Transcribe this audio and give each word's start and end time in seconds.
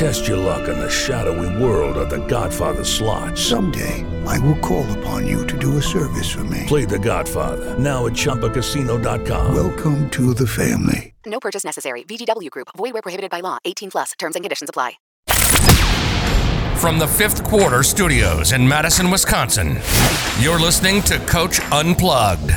Test 0.00 0.26
your 0.26 0.38
luck 0.38 0.66
in 0.66 0.78
the 0.78 0.88
shadowy 0.88 1.62
world 1.62 1.98
of 1.98 2.08
The 2.08 2.24
Godfather 2.26 2.84
slot. 2.84 3.36
Someday, 3.36 4.02
I 4.24 4.38
will 4.38 4.56
call 4.60 4.90
upon 4.98 5.26
you 5.26 5.46
to 5.46 5.58
do 5.58 5.76
a 5.76 5.82
service 5.82 6.32
for 6.32 6.42
me. 6.44 6.64
Play 6.66 6.86
The 6.86 6.98
Godfather 6.98 7.78
now 7.78 8.06
at 8.06 8.12
ChumbaCasino.com. 8.12 9.54
Welcome 9.54 10.08
to 10.08 10.32
the 10.32 10.46
family. 10.46 11.12
No 11.26 11.38
purchase 11.38 11.64
necessary. 11.64 12.02
VGW 12.04 12.48
Group. 12.48 12.68
Void 12.78 12.94
where 12.94 13.02
prohibited 13.02 13.30
by 13.30 13.40
law. 13.40 13.58
18 13.66 13.90
plus. 13.90 14.12
Terms 14.12 14.36
and 14.36 14.42
conditions 14.42 14.70
apply. 14.70 14.94
From 16.78 16.98
the 16.98 17.06
fifth 17.06 17.44
quarter 17.44 17.82
studios 17.82 18.52
in 18.52 18.66
Madison, 18.66 19.10
Wisconsin, 19.10 19.80
you're 20.40 20.58
listening 20.58 21.02
to 21.02 21.18
Coach 21.26 21.60
Unplugged. 21.72 22.52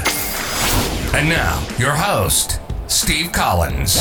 And 1.14 1.28
now, 1.28 1.62
your 1.78 1.92
host, 1.92 2.62
Steve 2.88 3.34
Collins. 3.34 4.00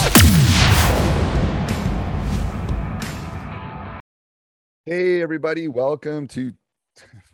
Hey 4.85 5.23
everybody, 5.23 5.69
welcome 5.69 6.27
to 6.27 6.53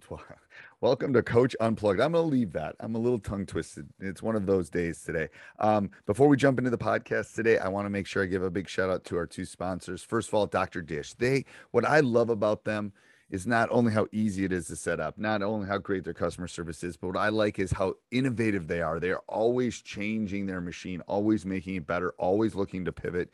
welcome 0.83 1.15
to 1.15 1.23
Coach 1.23 1.57
Unplugged. 1.61 1.99
I'm 1.99 2.13
going 2.13 2.23
to 2.23 2.31
leave 2.31 2.53
that. 2.53 2.77
I'm 2.79 2.95
a 2.95 2.99
little 2.99 3.19
tongue 3.19 3.47
twisted. 3.47 3.89
It's 4.01 4.23
one 4.23 4.37
of 4.37 4.45
those 4.45 4.69
days 4.69 5.03
today. 5.03 5.31
Um, 5.59 5.91
before 6.05 6.29
we 6.29 6.37
jump 6.37 6.59
into 6.59 6.69
the 6.69 6.77
podcast 6.77 7.35
today, 7.35 7.57
I 7.57 7.69
want 7.69 7.87
to 7.87 7.91
make 7.91 8.07
sure 8.07 8.23
I 8.23 8.27
give 8.27 8.43
a 8.43 8.51
big 8.51 8.69
shout 8.69 8.91
out 8.91 9.05
to 9.05 9.17
our 9.17 9.25
two 9.25 9.47
sponsors. 9.47 10.03
First 10.03 10.29
of 10.29 10.35
all, 10.35 10.47
Dr. 10.47 10.83
Dish. 10.83 11.15
They 11.15 11.47
what 11.71 11.87
I 11.87 12.01
love 12.01 12.29
about 12.29 12.65
them 12.65 12.93
is 13.31 13.47
not 13.47 13.71
only 13.73 13.95
how 13.95 14.09
easy 14.13 14.45
it 14.45 14.53
is 14.53 14.67
to 14.67 14.77
set 14.77 15.01
up, 15.01 15.17
not 15.17 15.41
only 15.41 15.67
how 15.67 15.79
great 15.79 16.05
their 16.05 16.13
customer 16.13 16.49
service 16.49 16.85
is, 16.85 16.99
but 16.99 17.07
what 17.07 17.17
I 17.17 17.31
like 17.31 17.59
is 17.59 17.73
how 17.73 17.95
innovative 18.11 18.69
they 18.69 18.83
are. 18.83 19.01
They 19.01 19.11
are 19.11 19.23
always 19.27 19.81
changing 19.81 20.45
their 20.45 20.61
machine, 20.61 21.01
always 21.09 21.47
making 21.47 21.77
it 21.77 21.87
better, 21.87 22.13
always 22.19 22.55
looking 22.55 22.85
to 22.85 22.93
pivot. 22.93 23.31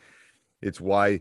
It's 0.62 0.80
why 0.80 1.20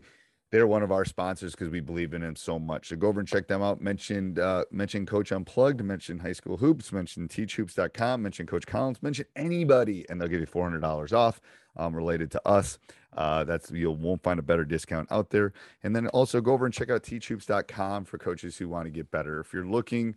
they're 0.54 0.68
one 0.68 0.84
of 0.84 0.92
our 0.92 1.04
sponsors 1.04 1.50
because 1.50 1.68
we 1.68 1.80
believe 1.80 2.14
in 2.14 2.20
them 2.20 2.36
so 2.36 2.60
much. 2.60 2.90
So 2.90 2.94
go 2.94 3.08
over 3.08 3.18
and 3.18 3.28
check 3.28 3.48
them 3.48 3.60
out. 3.60 3.80
Mentioned 3.80 4.38
uh, 4.38 4.64
mention 4.70 5.04
Coach 5.04 5.32
Unplugged, 5.32 5.82
mention 5.82 6.20
High 6.20 6.32
School 6.32 6.56
Hoops, 6.56 6.92
mention 6.92 7.26
teachhoops.com, 7.26 8.22
mention 8.22 8.46
Coach 8.46 8.64
Collins, 8.64 9.02
mention 9.02 9.26
anybody, 9.34 10.06
and 10.08 10.20
they'll 10.20 10.28
give 10.28 10.38
you 10.38 10.46
four 10.46 10.62
hundred 10.62 10.78
dollars 10.78 11.12
off 11.12 11.40
um, 11.76 11.92
related 11.92 12.30
to 12.30 12.48
us. 12.48 12.78
Uh, 13.16 13.42
that's 13.42 13.72
you 13.72 13.90
won't 13.90 14.22
find 14.22 14.38
a 14.38 14.44
better 14.44 14.64
discount 14.64 15.10
out 15.10 15.30
there. 15.30 15.52
And 15.82 15.94
then 15.94 16.06
also 16.08 16.40
go 16.40 16.52
over 16.52 16.66
and 16.66 16.72
check 16.72 16.88
out 16.88 17.02
teachhoops.com 17.02 18.04
for 18.04 18.16
coaches 18.18 18.56
who 18.56 18.68
want 18.68 18.84
to 18.84 18.92
get 18.92 19.10
better. 19.10 19.40
If 19.40 19.52
you're 19.52 19.66
looking 19.66 20.14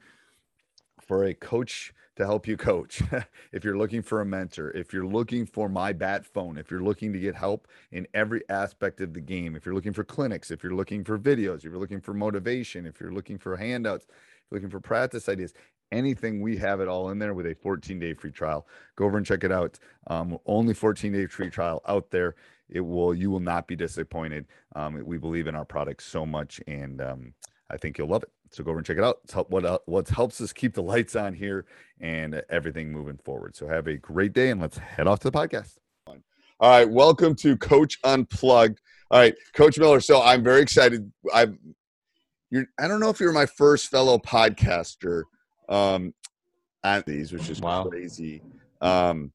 for 1.02 1.24
a 1.24 1.34
coach 1.34 1.96
to 2.18 2.26
help 2.26 2.48
you 2.48 2.58
coach, 2.58 3.02
if 3.52 3.64
you're 3.64 3.78
looking 3.78 4.02
for 4.02 4.22
a 4.22 4.26
mentor, 4.26 4.72
if 4.72 4.92
you're 4.92 5.06
looking 5.06 5.46
for 5.46 5.70
my 5.70 5.94
bat 5.94 6.26
phone, 6.26 6.58
if 6.58 6.70
you're 6.70 6.84
looking 6.84 7.14
to 7.14 7.20
get 7.20 7.36
help 7.36 7.68
in 7.92 8.08
every 8.14 8.42
aspect 8.50 9.00
of 9.02 9.14
the 9.14 9.22
game, 9.22 9.56
if 9.56 9.66
you're 9.66 9.76
looking 9.76 9.94
for 9.94 10.04
clinics, 10.04 10.52
if 10.52 10.64
you're 10.64 10.76
looking 10.76 11.04
for 11.04 11.18
videos, 11.18 11.58
if 11.58 11.66
you're 11.66 11.78
looking 11.78 12.02
for 12.02 12.14
motivation, 12.14 12.86
if 12.86 13.00
you're 13.00 13.12
looking 13.12 13.38
for 13.38 13.56
handouts, 13.56 14.06
if 14.06 14.12
you're 14.52 14.58
looking 14.58 14.70
for 14.70 14.80
practice 14.80 15.30
ideas, 15.30 15.54
anything, 15.92 16.42
we 16.42 16.58
have 16.58 16.82
it 16.82 16.88
all 16.88 17.10
in 17.12 17.20
there 17.20 17.34
with 17.34 17.46
a 17.46 17.56
14 17.56 18.00
day 18.00 18.14
free 18.14 18.32
trial. 18.32 18.68
Go 18.96 19.06
over 19.06 19.18
and 19.18 19.26
check 19.26 19.44
it 19.44 19.52
out. 19.52 19.78
Um, 20.08 20.38
only 20.46 20.74
14 20.74 21.14
day 21.14 21.28
free 21.28 21.50
trial 21.50 21.82
out 21.88 22.10
there. 22.10 22.36
It 22.70 22.82
will, 22.82 23.14
you 23.14 23.30
will 23.30 23.40
not 23.40 23.68
be 23.68 23.76
disappointed. 23.76 24.46
Um, 24.76 25.02
we 25.06 25.18
believe 25.18 25.48
in 25.48 25.56
our 25.56 25.66
product 25.66 26.04
so 26.04 26.26
much 26.26 26.60
and 26.68 27.00
um, 27.00 27.34
I 27.70 27.78
think 27.78 27.98
you'll 27.98 28.10
love 28.10 28.24
it. 28.24 28.32
So 28.52 28.64
go 28.64 28.72
over 28.72 28.80
and 28.80 28.86
check 28.86 28.98
it 28.98 29.04
out. 29.04 29.20
It's 29.24 29.34
help, 29.34 29.50
what 29.50 29.66
uh, 29.66 29.80
what 29.86 30.08
helps 30.08 30.40
us 30.42 30.54
keep 30.54 30.74
the 30.74 30.82
lights 30.84 31.16
on 31.16 31.34
here 31.34 31.66
and 32.00 32.42
everything 32.50 32.92
moving 32.92 33.18
forward. 33.18 33.56
So 33.56 33.68
have 33.68 33.88
a 33.88 33.98
great 33.98 34.34
day 34.34 34.50
and 34.52 34.62
let's 34.62 34.78
head 34.78 35.08
off 35.08 35.20
to 35.22 35.30
the 35.32 35.38
podcast. 35.38 35.78
All 36.08 36.16
right, 36.62 36.90
welcome 36.90 37.36
to 37.36 37.56
Coach 37.58 38.00
Unplugged. 38.04 38.80
All 39.12 39.20
right, 39.20 39.36
Coach 39.54 39.78
Miller. 39.78 40.00
So 40.00 40.22
I'm 40.22 40.44
very 40.44 40.62
excited. 40.62 41.12
I'm 41.34 41.60
you're 42.50 42.66
I 42.80 42.88
don't 42.88 43.00
know 43.00 43.10
if 43.10 43.20
you're 43.20 43.34
my 43.34 43.46
first 43.46 43.88
fellow 43.90 44.18
podcaster 44.18 45.24
um 45.70 46.14
on 46.84 47.04
these, 47.06 47.32
which 47.34 47.50
is 47.50 47.60
Wow. 47.62 47.84
crazy. 47.84 48.42
Um 48.82 49.32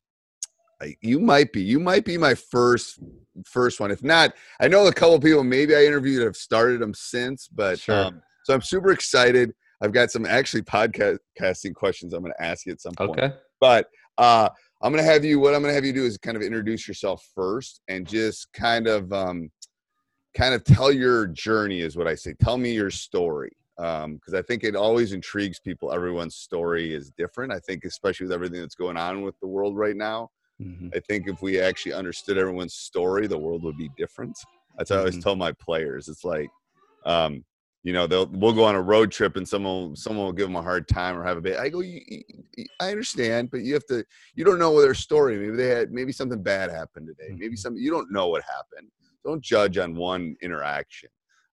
I- 0.80 0.96
you 1.00 1.20
might 1.20 1.52
be. 1.52 1.62
You 1.62 1.78
might 1.78 2.04
be 2.04 2.18
my 2.18 2.34
first 2.34 2.98
first 3.44 3.78
one. 3.78 3.90
If 3.92 4.02
not, 4.02 4.34
I 4.60 4.66
know 4.68 4.86
a 4.88 4.92
couple 4.92 5.20
people 5.20 5.44
maybe 5.44 5.76
I 5.76 5.84
interviewed 5.84 6.22
have 6.24 6.36
started 6.36 6.80
them 6.80 6.92
since, 6.94 7.46
but 7.46 7.78
Sure. 7.78 8.06
um, 8.06 8.22
so 8.44 8.54
I'm 8.54 8.62
super 8.62 8.91
excited. 8.92 9.53
I've 9.82 9.92
got 9.92 10.10
some 10.10 10.26
actually 10.26 10.62
podcasting 10.62 11.75
questions 11.75 12.12
I'm 12.12 12.22
going 12.22 12.32
to 12.38 12.44
ask 12.44 12.66
you 12.66 12.72
at 12.72 12.80
some 12.80 12.94
point. 12.94 13.19
Okay. 13.19 13.34
But 13.60 13.88
uh, 14.19 14.48
I'm 14.82 14.92
going 14.92 15.04
to 15.04 15.10
have 15.10 15.25
you. 15.25 15.41
What 15.41 15.54
I'm 15.54 15.62
going 15.62 15.70
to 15.70 15.75
have 15.75 15.84
you 15.84 15.92
do 15.92 16.04
is 16.04 16.16
kind 16.19 16.36
of 16.36 16.42
introduce 16.42 16.86
yourself 16.86 17.26
first, 17.34 17.80
and 17.88 18.06
just 18.06 18.53
kind 18.53 18.86
of 18.86 19.12
um, 19.12 19.50
kind 20.36 20.54
of 20.54 20.62
tell 20.64 20.92
your 20.92 21.26
journey. 21.28 21.80
Is 21.80 21.97
what 21.97 22.06
I 22.06 22.14
say. 22.14 22.34
Tell 22.41 22.58
me 22.58 22.72
your 22.72 22.91
story. 22.91 23.53
Because 23.76 24.34
I 24.34 24.42
think 24.42 24.62
it 24.62 24.76
always 24.76 25.12
intrigues 25.12 25.59
people. 25.59 25.92
Everyone's 25.92 26.36
story 26.36 26.94
is 26.94 27.10
different. 27.19 27.53
I 27.53 27.59
think, 27.59 27.84
especially 27.84 28.26
with 28.26 28.32
everything 28.32 28.60
that's 28.60 28.76
going 28.76 28.97
on 28.97 29.22
with 29.22 29.34
the 29.41 29.48
world 29.48 29.76
right 29.76 29.97
now, 29.97 30.28
Mhm. 30.60 30.94
I 30.94 31.00
think 31.00 31.26
if 31.26 31.42
we 31.42 31.59
actually 31.60 31.94
understood 31.94 32.38
everyone's 32.38 32.74
story, 32.74 33.26
the 33.26 33.38
world 33.38 33.64
would 33.64 33.76
be 33.76 33.91
different. 33.97 34.38
That's 34.76 34.91
what 34.91 34.97
I 34.97 35.00
always 35.00 35.16
Mhm. 35.16 35.22
tell 35.22 35.34
my 35.34 35.50
players. 35.53 36.09
It's 36.09 36.22
like, 36.24 36.48
um, 37.04 37.44
you 37.82 37.93
know, 37.93 38.06
they'll 38.06 38.26
we'll 38.26 38.53
go 38.53 38.65
on 38.65 38.75
a 38.75 38.81
road 38.82 39.10
trip 39.10 39.37
and 39.37 39.48
someone 39.48 39.97
someone 39.97 40.26
will 40.26 40.32
give 40.32 40.47
them 40.47 40.56
a 40.56 40.62
hard 40.62 40.87
time 40.87 41.19
or 41.19 41.25
have 41.25 41.37
a 41.37 41.41
bit. 41.41 41.59
I 41.59 41.69
go, 41.69 41.81
"You- 41.81 42.00
you- 42.06 42.66
I 42.81 42.91
understand, 42.91 43.50
but 43.50 43.62
you 43.62 43.75
have 43.75 43.87
to. 43.87 44.04
You 44.34 44.44
don't 44.44 44.59
know 44.59 44.81
their 44.81 44.94
story. 44.94 45.37
Maybe 45.38 45.56
they 45.56 45.69
had 45.69 45.92
maybe 45.92 46.12
something 46.12 46.42
bad 46.42 46.71
happened 46.71 47.09
today. 47.09 47.34
Maybe 47.37 47.54
Mhm. 47.54 47.59
something 47.59 47.82
you 47.82 47.91
don't 47.91 48.12
know 48.12 48.28
what 48.28 48.42
happened. 48.45 48.91
Don't 49.24 49.42
judge 49.42 49.78
on 49.78 49.95
one 49.97 50.36
interaction. 50.42 51.09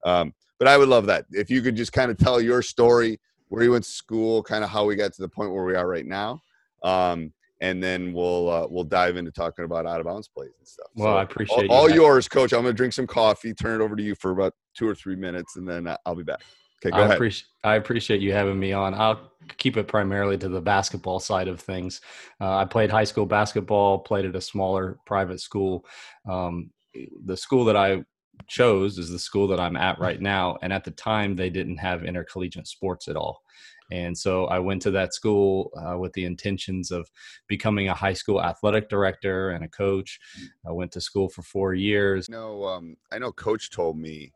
Um, 0.05 0.33
but 0.59 0.67
I 0.67 0.77
would 0.77 0.89
love 0.89 1.05
that 1.07 1.25
if 1.31 1.49
you 1.49 1.61
could 1.61 1.75
just 1.75 1.93
kind 1.93 2.11
of 2.11 2.17
tell 2.17 2.39
your 2.41 2.61
story, 2.61 3.19
where 3.47 3.63
you 3.63 3.71
went 3.71 3.83
to 3.83 3.89
school, 3.89 4.43
kind 4.43 4.63
of 4.63 4.69
how 4.69 4.85
we 4.85 4.95
got 4.95 5.11
to 5.13 5.21
the 5.21 5.29
point 5.29 5.51
where 5.51 5.65
we 5.65 5.75
are 5.75 5.87
right 5.87 6.05
now. 6.05 6.41
Um, 6.83 7.33
and 7.61 7.83
then 7.83 8.13
we'll 8.13 8.49
uh, 8.49 8.67
we'll 8.69 8.83
dive 8.85 9.17
into 9.17 9.31
talking 9.31 9.65
about 9.65 9.85
out 9.85 9.99
of 9.99 10.05
bounds 10.05 10.27
plays 10.27 10.51
and 10.57 10.67
stuff. 10.67 10.87
Well, 10.95 11.17
I 11.17 11.23
appreciate 11.23 11.69
all, 11.69 11.89
you 11.89 12.01
all 12.01 12.11
yours, 12.11 12.27
Coach. 12.29 12.53
I'm 12.53 12.61
gonna 12.61 12.73
drink 12.73 12.93
some 12.93 13.07
coffee, 13.07 13.53
turn 13.53 13.81
it 13.81 13.83
over 13.83 13.95
to 13.95 14.03
you 14.03 14.15
for 14.15 14.31
about 14.31 14.53
two 14.79 14.87
or 14.87 14.95
three 14.95 15.17
minutes, 15.17 15.57
and 15.57 15.67
then 15.67 15.85
uh, 15.85 15.97
I'll 16.05 16.15
be 16.15 16.23
back. 16.23 16.41
Okay, 16.81 16.95
go 16.95 17.01
I 17.01 17.05
ahead. 17.05 17.17
appreciate 17.17 17.47
I 17.65 17.75
appreciate 17.75 18.21
you 18.21 18.31
having 18.31 18.57
me 18.57 18.71
on. 18.71 18.93
I'll 18.93 19.31
keep 19.57 19.75
it 19.75 19.87
primarily 19.89 20.37
to 20.37 20.47
the 20.47 20.61
basketball 20.61 21.19
side 21.19 21.49
of 21.49 21.59
things. 21.59 21.99
Uh, 22.39 22.55
I 22.55 22.65
played 22.65 22.89
high 22.89 23.03
school 23.03 23.25
basketball, 23.25 23.99
played 23.99 24.25
at 24.25 24.35
a 24.35 24.41
smaller 24.41 24.97
private 25.05 25.41
school. 25.41 25.85
Um, 26.27 26.71
the 27.25 27.35
school 27.35 27.65
that 27.65 27.75
I 27.75 28.05
chose 28.47 28.97
is 28.97 29.09
the 29.09 29.19
school 29.19 29.47
that 29.49 29.59
I'm 29.59 29.75
at 29.75 29.99
right 29.99 30.21
now, 30.21 30.57
and 30.61 30.71
at 30.71 30.85
the 30.85 30.91
time 30.91 31.35
they 31.35 31.49
didn't 31.49 31.77
have 31.77 32.05
intercollegiate 32.05 32.67
sports 32.67 33.09
at 33.09 33.17
all. 33.17 33.41
And 33.91 34.17
so 34.17 34.45
I 34.45 34.59
went 34.59 34.81
to 34.83 34.91
that 34.91 35.13
school 35.13 35.71
uh, 35.75 35.97
with 35.97 36.13
the 36.13 36.23
intentions 36.23 36.91
of 36.91 37.09
becoming 37.47 37.89
a 37.89 37.93
high 37.93 38.13
school 38.13 38.41
athletic 38.41 38.87
director 38.87 39.49
and 39.49 39.65
a 39.65 39.67
coach. 39.67 40.19
I 40.65 40.71
went 40.71 40.91
to 40.93 41.01
school 41.01 41.27
for 41.27 41.41
four 41.41 41.73
years. 41.73 42.29
No, 42.29 42.65
um, 42.65 42.95
I 43.11 43.17
know 43.17 43.31
Coach 43.31 43.71
told 43.71 43.97
me 43.97 44.31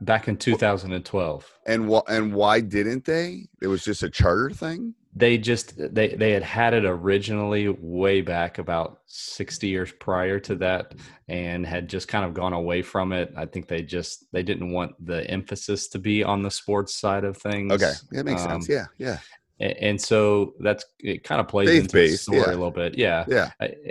back 0.00 0.28
in 0.28 0.36
2012. 0.36 1.50
And 1.66 1.90
wh- 1.90 2.08
and 2.10 2.34
why 2.34 2.60
didn't 2.60 3.04
they? 3.04 3.48
It 3.62 3.68
was 3.68 3.84
just 3.84 4.02
a 4.02 4.10
charter 4.10 4.50
thing. 4.50 4.94
They 5.16 5.38
just 5.38 5.74
they 5.94 6.08
they 6.08 6.32
had 6.32 6.42
had 6.42 6.74
it 6.74 6.84
originally 6.84 7.68
way 7.68 8.20
back 8.20 8.58
about 8.58 8.98
60 9.06 9.68
years 9.68 9.92
prior 9.92 10.40
to 10.40 10.56
that 10.56 10.94
and 11.28 11.64
had 11.64 11.88
just 11.88 12.08
kind 12.08 12.24
of 12.24 12.34
gone 12.34 12.52
away 12.52 12.82
from 12.82 13.12
it. 13.12 13.32
I 13.36 13.46
think 13.46 13.68
they 13.68 13.82
just 13.82 14.24
they 14.32 14.42
didn't 14.42 14.72
want 14.72 14.92
the 15.04 15.24
emphasis 15.30 15.86
to 15.90 16.00
be 16.00 16.24
on 16.24 16.42
the 16.42 16.50
sports 16.50 16.96
side 16.98 17.22
of 17.22 17.36
things. 17.36 17.72
Okay, 17.72 17.92
that 18.10 18.24
makes 18.24 18.42
Um, 18.42 18.62
sense. 18.62 18.68
Yeah, 18.68 18.86
yeah. 18.98 19.18
And 19.60 20.00
so 20.00 20.54
that's 20.58 20.84
it 20.98 21.22
kind 21.22 21.40
of 21.40 21.46
plays 21.46 21.68
Faith 21.68 21.82
into 21.82 21.96
the 21.96 22.16
story 22.16 22.38
yeah. 22.38 22.46
a 22.46 22.56
little 22.56 22.72
bit 22.72 22.98
yeah 22.98 23.24
Yeah. 23.28 23.50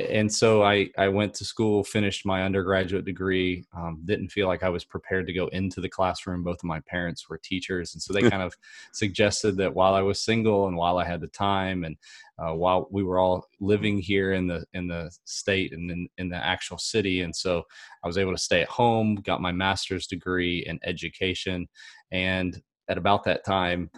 And 0.10 0.32
so 0.32 0.62
i 0.62 0.90
i 0.98 1.08
went 1.08 1.34
to 1.36 1.46
school 1.46 1.86
finished 1.86 2.26
my 2.26 2.44
undergraduate 2.44 3.06
degree 3.06 3.64
um, 3.76 4.02
didn't 4.04 4.30
feel 4.30 4.48
like 4.48 4.64
i 4.64 4.70
was 4.70 4.84
prepared 4.84 5.26
to 5.28 5.34
go 5.34 5.48
into 5.48 5.80
the 5.80 5.88
classroom 5.88 6.44
both 6.44 6.58
of 6.58 6.66
my 6.66 6.82
parents 6.82 7.30
were 7.30 7.38
teachers 7.38 7.94
and 7.94 8.02
so 8.02 8.12
they 8.12 8.22
kind 8.30 8.44
of 8.44 8.54
suggested 8.92 9.56
that 9.56 9.74
while 9.74 9.94
i 9.94 10.02
was 10.02 10.22
single 10.22 10.68
and 10.68 10.76
while 10.76 10.98
i 10.98 11.06
had 11.06 11.22
the 11.22 11.28
time 11.28 11.86
and 11.86 11.96
uh, 12.40 12.54
while 12.54 12.88
we 12.92 13.04
were 13.04 13.20
all 13.20 13.48
living 13.62 14.00
here 14.00 14.34
in 14.34 14.48
the 14.48 14.66
in 14.74 14.88
the 14.88 15.10
state 15.24 15.72
and 15.72 15.90
in, 15.90 16.10
in 16.18 16.28
the 16.28 16.36
actual 16.36 16.78
city 16.78 17.22
and 17.22 17.34
so 17.34 17.64
i 18.04 18.08
was 18.08 18.18
able 18.18 18.34
to 18.34 18.38
stay 18.38 18.62
at 18.62 18.68
home 18.68 19.16
got 19.16 19.40
my 19.40 19.52
master's 19.52 20.08
degree 20.08 20.66
in 20.68 20.78
education 20.84 21.68
and 22.12 22.62
at 22.90 22.98
about 22.98 23.24
that 23.24 23.46
time 23.46 23.90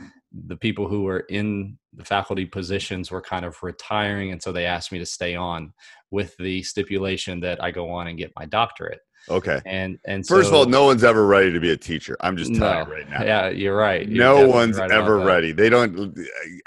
the 0.48 0.58
people 0.58 0.88
who 0.88 1.04
were 1.04 1.22
in 1.30 1.78
the 1.94 2.04
faculty 2.04 2.46
positions 2.46 3.10
were 3.10 3.22
kind 3.22 3.46
of 3.46 3.56
retiring 3.64 4.32
and 4.32 4.42
so 4.44 4.52
they 4.52 4.66
asked 4.66 4.92
me 4.92 5.00
to 5.00 5.06
stay 5.06 5.34
on 5.36 5.72
with 6.12 6.36
the 6.38 6.62
stipulation 6.64 7.40
that 7.40 7.64
i 7.64 7.72
go 7.72 7.90
on 7.90 8.08
and 8.08 8.18
get 8.18 8.32
my 8.38 8.46
doctorate 8.46 9.00
Okay. 9.28 9.60
and 9.66 9.98
and 10.06 10.28
First 10.28 10.50
of 10.50 10.54
all, 10.54 10.66
no 10.68 10.84
one's 10.86 11.04
ever 11.04 11.26
ready 11.26 11.52
to 11.52 11.60
be 11.60 11.72
a 11.72 11.78
teacher. 11.78 12.16
I'm 12.22 12.38
just 12.38 12.54
telling 12.54 12.78
No. 12.78 12.86
you 12.86 12.94
right 13.00 13.10
now. 13.10 13.24
yeah 13.24 13.50
you're 13.50 13.76
right 13.76 14.08
You're 14.08 14.24
no 14.24 14.48
one's 14.48 14.78
right 14.78 14.92
ever 14.92 15.18
ready. 15.18 15.52
They 15.52 15.68
don't. 15.68 16.16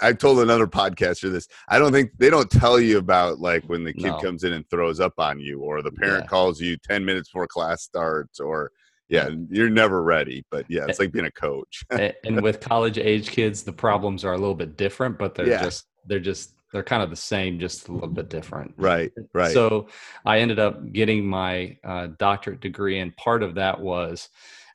I 0.03 0.13
told 0.13 0.41
another 0.41 0.67
podcaster 0.67 1.31
this. 1.31 1.47
I 1.69 1.79
don't 1.79 1.93
think 1.93 2.11
they 2.19 2.31
don't 2.31 2.51
tell 2.51 2.81
you 2.81 2.99
about 2.99 3.39
like 3.39 3.63
when 3.69 3.85
the 3.85 3.93
kid 3.93 4.11
No. 4.11 4.17
comes 4.19 4.43
in 4.43 4.53
and 4.55 4.69
throws 4.71 4.99
up 4.99 5.13
on 5.19 5.39
you, 5.39 5.61
or 5.61 5.83
the 5.83 5.93
parent 5.93 6.25
Yeah. 6.25 6.27
calls 6.29 6.61
you 6.61 6.77
ten 6.79 7.05
minutes 7.05 7.29
before 7.29 7.47
class 7.47 7.85
starts, 7.85 8.41
or 8.41 8.73
yeah, 9.09 9.31
you're 9.51 9.71
never 9.71 10.03
ready. 10.03 10.45
But 10.51 10.67
yeah, 10.69 10.87
it's 10.89 10.99
like 10.99 11.13
being 11.13 11.27
a 11.27 11.31
coach. 11.31 11.85
And 12.25 12.43
with 12.43 12.61
college 12.61 12.99
age 12.99 13.31
kids 13.31 13.63
the 13.63 13.73
problems 13.73 14.25
are 14.25 14.35
a 14.35 14.39
little 14.39 14.55
bit 14.55 14.77
different 14.77 15.19
but 15.19 15.35
they're 15.35 15.49
Yeah. 15.49 15.63
just 15.63 15.87
they're 16.07 16.21
just 16.21 16.55
they're 16.73 16.83
kind 16.83 17.03
of 17.03 17.11
the 17.11 17.17
same 17.17 17.59
just 17.59 17.89
a 17.89 17.93
little 17.93 18.09
bit 18.09 18.29
different 18.29 18.75
right. 18.77 19.11
Right. 19.33 19.53
So 19.53 19.89
I 20.27 20.41
ended 20.41 20.59
up 20.59 20.93
getting 20.93 21.25
my 21.25 21.77
uh, 21.83 22.09
doctorate 22.19 22.61
degree, 22.61 22.99
and 23.01 23.17
part 23.17 23.43
of 23.43 23.55
that 23.55 23.81
was 23.81 24.29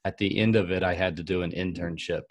at 0.06 0.18
the 0.18 0.38
end 0.40 0.56
of 0.56 0.72
it, 0.72 0.82
I 0.84 0.96
had 0.96 1.16
to 1.18 1.24
do 1.24 1.44
an 1.44 1.52
internship, 1.52 2.24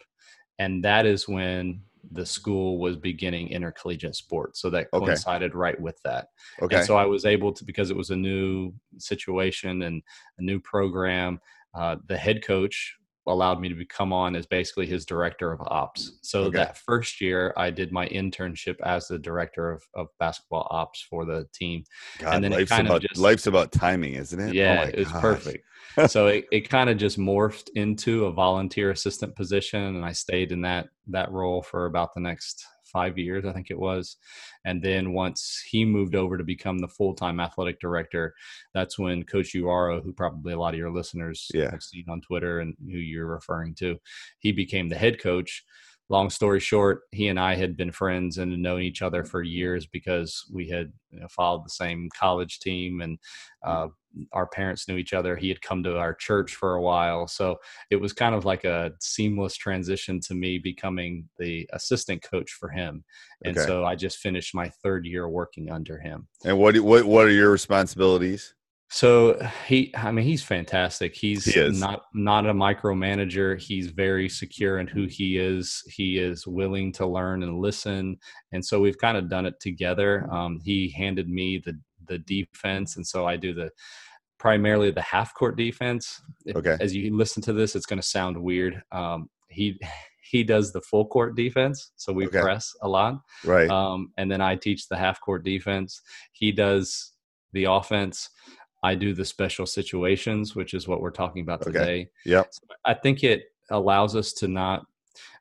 and 0.59 0.85
that 0.85 1.07
is 1.07 1.29
when 1.29 1.83
the 2.11 2.27
school 2.27 2.79
was 2.79 2.97
beginning 2.97 3.49
intercollegiate 3.49 4.17
sports. 4.17 4.61
So 4.61 4.71
that 4.71 4.89
Okay. 4.93 5.07
coincided 5.07 5.55
right 5.55 5.81
with 5.81 6.01
that. 6.03 6.29
okay. 6.61 6.77
And 6.77 6.87
so 6.87 6.97
I 6.97 7.05
was 7.05 7.25
able 7.25 7.53
to, 7.53 7.65
because 7.65 7.91
it 7.91 7.97
was 7.97 8.11
a 8.11 8.17
new 8.17 8.73
situation 8.99 9.83
and 9.83 10.03
a 10.39 10.43
new 10.43 10.61
program, 10.61 11.41
uh, 11.75 11.97
the 12.07 12.17
head 12.17 12.45
coach 12.45 12.97
allowed 13.27 13.61
me 13.61 13.69
to 13.69 13.75
be- 13.75 13.85
come 13.87 14.13
on 14.13 14.35
as 14.35 14.47
basically 14.47 14.87
his 14.87 15.07
director 15.07 15.53
of 15.53 15.61
ops. 15.63 16.19
So 16.23 16.43
Okay. 16.45 16.57
that 16.59 16.77
first 16.79 17.21
year, 17.21 17.53
I 17.57 17.71
did 17.71 17.93
my 17.93 18.09
internship 18.09 18.81
as 18.83 19.07
the 19.09 19.19
director 19.19 19.71
of, 19.71 19.83
of 19.95 20.09
basketball 20.19 20.67
ops 20.71 21.01
for 21.09 21.25
the 21.25 21.47
team. 21.55 21.85
God, 22.19 22.35
and 22.35 22.45
then 22.45 22.53
it 22.53 22.57
life's 22.57 22.71
kind 22.71 22.87
of 22.87 22.91
about 22.93 23.03
just- 23.03 23.21
life's 23.21 23.47
about 23.47 23.71
timing, 23.73 24.15
isn't 24.15 24.41
it? 24.41 24.51
Oh 24.51 24.53
Yeah, 24.53 24.75
my 24.77 24.85
it 24.87 24.99
was 24.99 25.13
gosh. 25.13 25.21
perfect. 25.23 25.65
so 26.09 26.27
it, 26.29 26.47
it 26.51 26.69
kind 26.69 26.89
of 26.91 26.97
just 26.97 27.19
morphed 27.19 27.69
into 27.75 28.25
a 28.27 28.33
volunteer 28.33 28.91
assistant 28.91 29.37
position, 29.37 29.83
and 29.83 30.05
I 30.05 30.13
stayed 30.13 30.51
in 30.53 30.63
that 30.63 30.89
that 31.09 31.31
role 31.31 31.63
for 31.63 31.87
about 31.87 32.15
the 32.15 32.21
next 32.21 32.65
five 32.93 33.19
years, 33.19 33.44
I 33.44 33.53
think 33.53 33.71
it 33.71 33.79
was. 33.79 34.17
And 34.65 34.83
then 34.83 35.12
once 35.12 35.62
he 35.69 35.85
moved 35.85 36.15
over 36.15 36.37
to 36.39 36.44
become 36.44 36.79
the 36.79 36.89
full 36.89 37.15
time 37.15 37.41
athletic 37.41 37.81
director, 37.81 38.35
that's 38.75 38.99
when 38.99 39.23
Coach 39.25 39.55
Uaro, 39.55 40.03
who 40.03 40.12
probably 40.12 40.53
a 40.53 40.59
lot 40.59 40.75
of 40.75 40.79
your 40.79 40.91
listeners 40.93 41.49
Yeah. 41.55 41.71
have 41.71 41.83
seen 41.83 42.05
on 42.09 42.21
Twitter 42.21 42.61
and 42.61 42.75
who 42.85 42.99
you're 42.99 43.27
referring 43.27 43.75
to, 43.77 43.99
he 44.41 44.53
became 44.53 44.89
the 44.89 44.97
head 44.97 45.21
coach. 45.21 45.65
Long 46.12 46.29
story 46.29 46.61
short, 46.61 47.05
he 47.11 47.29
and 47.29 47.41
I 47.41 47.55
had 47.55 47.75
been 47.75 47.91
friends 47.91 48.37
and 48.37 48.53
had 48.53 48.61
known 48.61 48.82
each 48.82 49.00
other 49.00 49.25
for 49.25 49.43
years 49.43 49.87
because 49.87 50.44
we 50.53 50.69
had 50.69 50.93
you 51.11 51.20
know, 51.20 51.29
followed 51.29 51.64
the 51.64 51.70
same 51.70 52.11
college 52.14 52.61
team 52.61 53.00
and 53.00 53.19
uh, 53.64 53.88
our 54.35 54.47
parents 54.47 54.87
knew 54.87 54.99
each 54.99 55.14
other. 55.14 55.37
He 55.37 55.49
had 55.49 55.62
come 55.62 55.82
to 55.85 55.97
our 55.97 56.12
church 56.12 56.55
for 56.55 56.75
a 56.75 56.82
while. 56.82 57.26
So 57.26 57.56
it 57.91 57.97
was 57.97 58.12
kind 58.12 58.35
of 58.35 58.44
like 58.44 58.64
a 58.64 58.93
seamless 59.00 59.56
transition 59.56 60.20
to 60.29 60.35
me 60.35 60.59
becoming 60.59 61.31
the 61.38 61.67
assistant 61.73 62.23
coach 62.23 62.53
for 62.53 62.69
him. 62.69 63.05
And 63.47 63.56
Okay. 63.56 63.67
so 63.67 63.87
I 63.87 63.94
just 63.94 64.19
finished 64.19 64.55
my 64.55 64.69
third 64.69 65.06
year 65.06 65.31
working 65.31 65.70
under 65.70 65.99
him. 65.99 66.29
And 66.44 66.58
what 66.58 66.79
what 66.81 67.06
what 67.06 67.25
are 67.25 67.31
your 67.31 67.50
responsibilities? 67.50 68.53
So 68.94 69.41
he, 69.67 69.91
I 69.97 70.12
mean, 70.12 70.27
he's 70.27 70.43
fantastic. 70.43 71.15
He's 71.15 71.47
He 71.47 71.81
not 71.81 72.03
not 72.12 72.47
a 72.47 72.53
micromanager. 72.53 73.59
He's 73.59 73.87
very 73.87 74.29
secure 74.29 74.81
in 74.81 74.87
who 74.87 75.06
he 75.06 75.39
is. 75.39 75.83
He 75.89 76.19
is 76.19 76.47
willing 76.47 76.93
to 76.93 77.06
learn 77.06 77.43
and 77.43 77.59
listen, 77.59 78.19
and 78.53 78.62
so 78.62 78.81
we've 78.83 78.99
kind 78.99 79.17
of 79.17 79.31
done 79.31 79.47
it 79.47 79.59
together. 79.61 80.29
Um, 80.31 80.61
he 80.62 80.91
handed 80.91 81.31
me 81.31 81.56
the 81.65 81.81
the 82.06 82.19
defense, 82.19 82.97
and 82.97 83.06
so 83.06 83.27
I 83.27 83.37
do 83.37 83.55
the 83.55 83.71
primarily 84.39 84.91
the 84.91 85.00
half 85.00 85.33
court 85.35 85.56
defense. 85.56 86.21
Okay. 86.55 86.77
As 86.79 86.94
you 86.94 87.17
listen 87.17 87.43
to 87.44 87.55
this, 87.55 87.75
it's 87.75 87.87
going 87.87 88.00
to 88.00 88.06
sound 88.06 88.37
weird. 88.37 88.83
Um, 88.93 89.31
he 89.49 89.81
he 90.23 90.44
does 90.44 90.71
the 90.71 90.83
full 90.83 91.06
court 91.06 91.35
defense, 91.35 91.93
so 91.97 92.12
we 92.12 92.27
Okay. 92.27 92.41
press 92.43 92.71
a 92.83 92.89
lot 92.89 93.23
Right. 93.43 93.71
um, 93.71 94.12
and 94.19 94.31
then 94.31 94.43
I 94.43 94.56
teach 94.56 94.87
the 94.89 94.97
half 94.99 95.19
court 95.23 95.44
defense. 95.44 96.03
He 96.33 96.53
does 96.53 97.12
the 97.55 97.65
offense. 97.65 98.29
I 98.82 98.94
do 98.94 99.14
the 99.14 99.25
special 99.25 99.67
situations, 99.67 100.56
which 100.56 100.75
is 100.75 100.88
what 100.88 101.00
we're 101.00 101.11
talking 101.11 101.43
about 101.43 101.62
Okay. 101.62 101.73
today. 101.73 102.11
yep. 102.25 102.50
I 102.84 102.94
think 102.94 103.23
it 103.23 103.52
allows 103.70 104.17
us 104.17 104.32
to 104.34 104.49
not, 104.49 104.87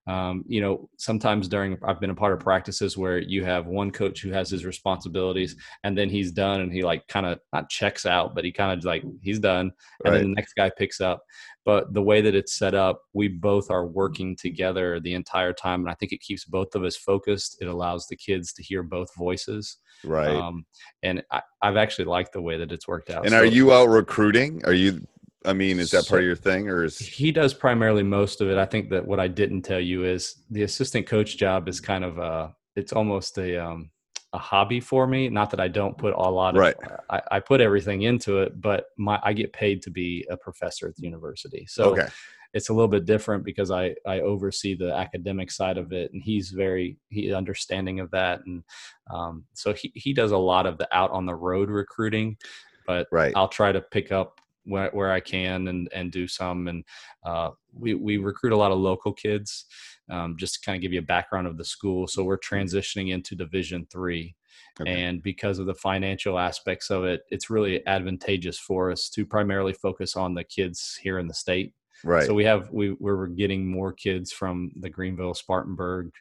um, 0.07 0.43
you 0.47 0.61
know, 0.61 0.89
sometimes 0.97 1.47
during 1.47 1.77
I've 1.83 1.99
been 1.99 2.09
a 2.09 2.15
part 2.15 2.33
of 2.33 2.39
practices 2.39 2.97
where 2.97 3.19
you 3.19 3.45
have 3.45 3.67
one 3.67 3.91
coach 3.91 4.21
who 4.21 4.31
has 4.31 4.49
his 4.49 4.65
responsibilities 4.65 5.55
and 5.83 5.95
then 5.97 6.09
he's 6.09 6.31
done 6.31 6.61
and 6.61 6.73
he 6.73 6.81
like 6.81 7.07
kind 7.07 7.25
of 7.25 7.39
not 7.53 7.69
checks 7.69 8.05
out, 8.05 8.33
but 8.33 8.43
he 8.43 8.51
kind 8.51 8.77
of 8.77 8.83
like 8.83 9.03
he's 9.21 9.39
done 9.39 9.71
and 10.03 10.13
Right. 10.13 10.13
then 10.13 10.29
the 10.29 10.35
next 10.35 10.53
guy 10.53 10.71
picks 10.75 11.01
up. 11.01 11.23
But 11.63 11.93
the 11.93 12.01
way 12.01 12.21
that 12.21 12.33
it's 12.33 12.55
set 12.55 12.73
up, 12.73 13.03
we 13.13 13.27
both 13.27 13.69
are 13.69 13.85
working 13.85 14.35
together 14.35 14.99
the 14.99 15.13
entire 15.13 15.53
time, 15.53 15.81
and 15.81 15.89
I 15.89 15.93
think 15.93 16.11
it 16.11 16.19
keeps 16.21 16.43
both 16.43 16.73
of 16.73 16.83
us 16.83 16.97
focused. 16.97 17.57
It 17.61 17.67
allows 17.67 18.07
the 18.07 18.15
kids 18.15 18.51
to 18.53 18.63
hear 18.63 18.81
both 18.81 19.13
voices, 19.15 19.77
Right. 20.03 20.27
um, 20.35 20.65
and 21.03 21.23
I, 21.29 21.43
I've 21.61 21.77
actually 21.77 22.05
liked 22.05 22.33
the 22.33 22.41
way 22.41 22.57
that 22.57 22.71
it's 22.71 22.87
worked 22.87 23.11
out. 23.11 23.25
and 23.25 23.33
So 23.33 23.37
are 23.41 23.45
you 23.45 23.71
out 23.71 23.89
recruiting? 23.89 24.63
Are 24.65 24.73
you? 24.73 25.05
I 25.45 25.53
mean, 25.53 25.79
is 25.79 25.91
that 25.91 26.03
So- 26.03 26.09
part 26.11 26.21
of 26.21 26.27
your 26.27 26.35
thing, 26.35 26.69
or 26.69 26.83
is 26.83 26.99
He 26.99 27.31
does 27.31 27.53
primarily 27.53 28.03
most 28.03 28.41
of 28.41 28.49
it. 28.49 28.57
I 28.57 28.65
think 28.65 28.89
that 28.89 29.05
what 29.05 29.19
I 29.19 29.27
didn't 29.27 29.63
tell 29.63 29.79
you 29.79 30.03
is 30.05 30.43
the 30.49 30.63
assistant 30.63 31.07
coach 31.07 31.37
job 31.37 31.67
is 31.67 31.79
kind 31.79 32.03
of 32.03 32.17
a. 32.17 32.55
It's 32.75 32.93
almost 32.93 33.37
a 33.37 33.57
um, 33.57 33.89
a 34.33 34.37
hobby 34.37 34.79
for 34.79 35.07
me. 35.07 35.29
Not 35.29 35.49
that 35.51 35.59
I 35.59 35.67
don't 35.67 35.97
put 35.97 36.13
a 36.13 36.29
lot 36.29 36.55
of. 36.55 36.61
Right. 36.61 36.75
I, 37.09 37.21
I 37.31 37.39
put 37.39 37.59
everything 37.59 38.03
into 38.03 38.39
it, 38.39 38.61
but 38.61 38.85
my 38.97 39.19
I 39.23 39.33
get 39.33 39.51
paid 39.51 39.81
to 39.83 39.89
be 39.89 40.25
a 40.29 40.37
professor 40.37 40.87
at 40.87 40.95
the 40.95 41.03
university. 41.03 41.65
So 41.67 41.91
okay? 41.91 42.07
it's 42.53 42.69
a 42.69 42.73
little 42.73 42.87
bit 42.87 43.05
different 43.05 43.43
because 43.43 43.71
I 43.71 43.95
I 44.05 44.21
oversee 44.21 44.75
the 44.75 44.93
academic 44.93 45.49
side 45.51 45.77
of 45.77 45.91
it, 45.91 46.13
and 46.13 46.21
he's 46.21 46.51
very 46.51 46.97
he 47.09 47.33
understanding 47.33 47.99
of 47.99 48.11
that, 48.11 48.41
and 48.45 48.63
um, 49.11 49.45
so 49.53 49.73
he 49.73 49.91
he 49.95 50.13
does 50.13 50.31
a 50.31 50.37
lot 50.37 50.65
of 50.65 50.77
the 50.77 50.87
out 50.95 51.11
on 51.11 51.25
the 51.25 51.35
road 51.35 51.69
recruiting, 51.69 52.37
but 52.85 53.07
Right. 53.11 53.33
I'll 53.35 53.49
try 53.49 53.71
to 53.71 53.81
pick 53.81 54.11
up 54.11 54.39
where 54.65 54.89
where 54.91 55.11
I 55.11 55.19
can 55.19 55.67
and 55.67 55.89
and 55.93 56.11
do 56.11 56.27
some, 56.27 56.67
and 56.67 56.83
uh, 57.25 57.51
we 57.73 57.93
we 57.95 58.17
recruit 58.17 58.53
a 58.53 58.57
lot 58.57 58.71
of 58.71 58.79
local 58.79 59.13
kids. 59.13 59.65
Um, 60.09 60.35
just 60.37 60.55
to 60.55 60.61
kind 60.65 60.75
of 60.75 60.81
give 60.81 60.91
you 60.91 60.99
a 60.99 61.03
background 61.03 61.47
of 61.47 61.57
the 61.57 61.63
school, 61.63 62.05
so 62.07 62.23
we're 62.23 62.37
transitioning 62.37 63.13
into 63.13 63.33
Division 63.35 63.87
three, 63.89 64.35
Okay. 64.79 65.03
and 65.03 65.23
because 65.23 65.57
of 65.59 65.67
the 65.67 65.73
financial 65.75 66.37
aspects 66.37 66.89
of 66.89 67.05
it, 67.05 67.21
it's 67.29 67.49
really 67.49 67.85
advantageous 67.87 68.59
for 68.59 68.91
us 68.91 69.09
to 69.09 69.25
primarily 69.25 69.73
focus 69.73 70.15
on 70.15 70.33
the 70.33 70.43
kids 70.43 70.97
here 71.01 71.19
in 71.19 71.27
the 71.27 71.33
state. 71.33 71.73
Right. 72.03 72.25
So 72.25 72.33
we 72.33 72.43
have 72.45 72.69
we 72.71 72.91
we're 72.93 73.27
getting 73.27 73.65
more 73.69 73.93
kids 73.93 74.31
from 74.31 74.71
the 74.79 74.89
Greenville, 74.89 75.33
Spartanburg, 75.33 76.11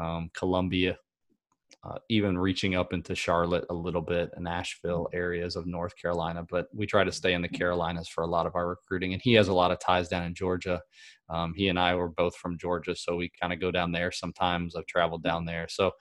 um, 0.00 0.30
Columbia, 0.34 0.98
uh, 1.86 1.98
even 2.08 2.36
reaching 2.36 2.74
up 2.74 2.92
into 2.92 3.14
Charlotte 3.14 3.64
a 3.70 3.74
little 3.74 4.02
bit, 4.02 4.30
and 4.34 4.48
Asheville 4.48 5.04
mm-hmm. 5.04 5.16
areas 5.16 5.56
of 5.56 5.66
North 5.66 5.94
Carolina. 5.96 6.44
But 6.48 6.66
we 6.74 6.86
try 6.86 7.04
to 7.04 7.12
stay 7.12 7.34
in 7.34 7.42
the 7.42 7.48
mm-hmm. 7.48 7.56
Carolinas 7.56 8.08
for 8.08 8.24
a 8.24 8.26
lot 8.26 8.46
of 8.46 8.56
our 8.56 8.68
recruiting. 8.68 9.12
And 9.12 9.22
he 9.22 9.34
has 9.34 9.48
a 9.48 9.52
lot 9.52 9.70
of 9.70 9.78
ties 9.78 10.08
down 10.08 10.24
in 10.24 10.34
Georgia. 10.34 10.80
Um, 11.28 11.54
he 11.54 11.68
and 11.68 11.78
I 11.78 11.94
were 11.94 12.08
both 12.08 12.36
from 12.36 12.58
Georgia, 12.58 12.96
so 12.96 13.16
we 13.16 13.30
kind 13.40 13.52
of 13.52 13.60
go 13.60 13.70
down 13.70 13.92
there 13.92 14.10
sometimes. 14.10 14.74
I've 14.74 14.86
traveled 14.86 15.22
mm-hmm. 15.22 15.36
down 15.36 15.44
there, 15.44 15.66
so 15.68 15.92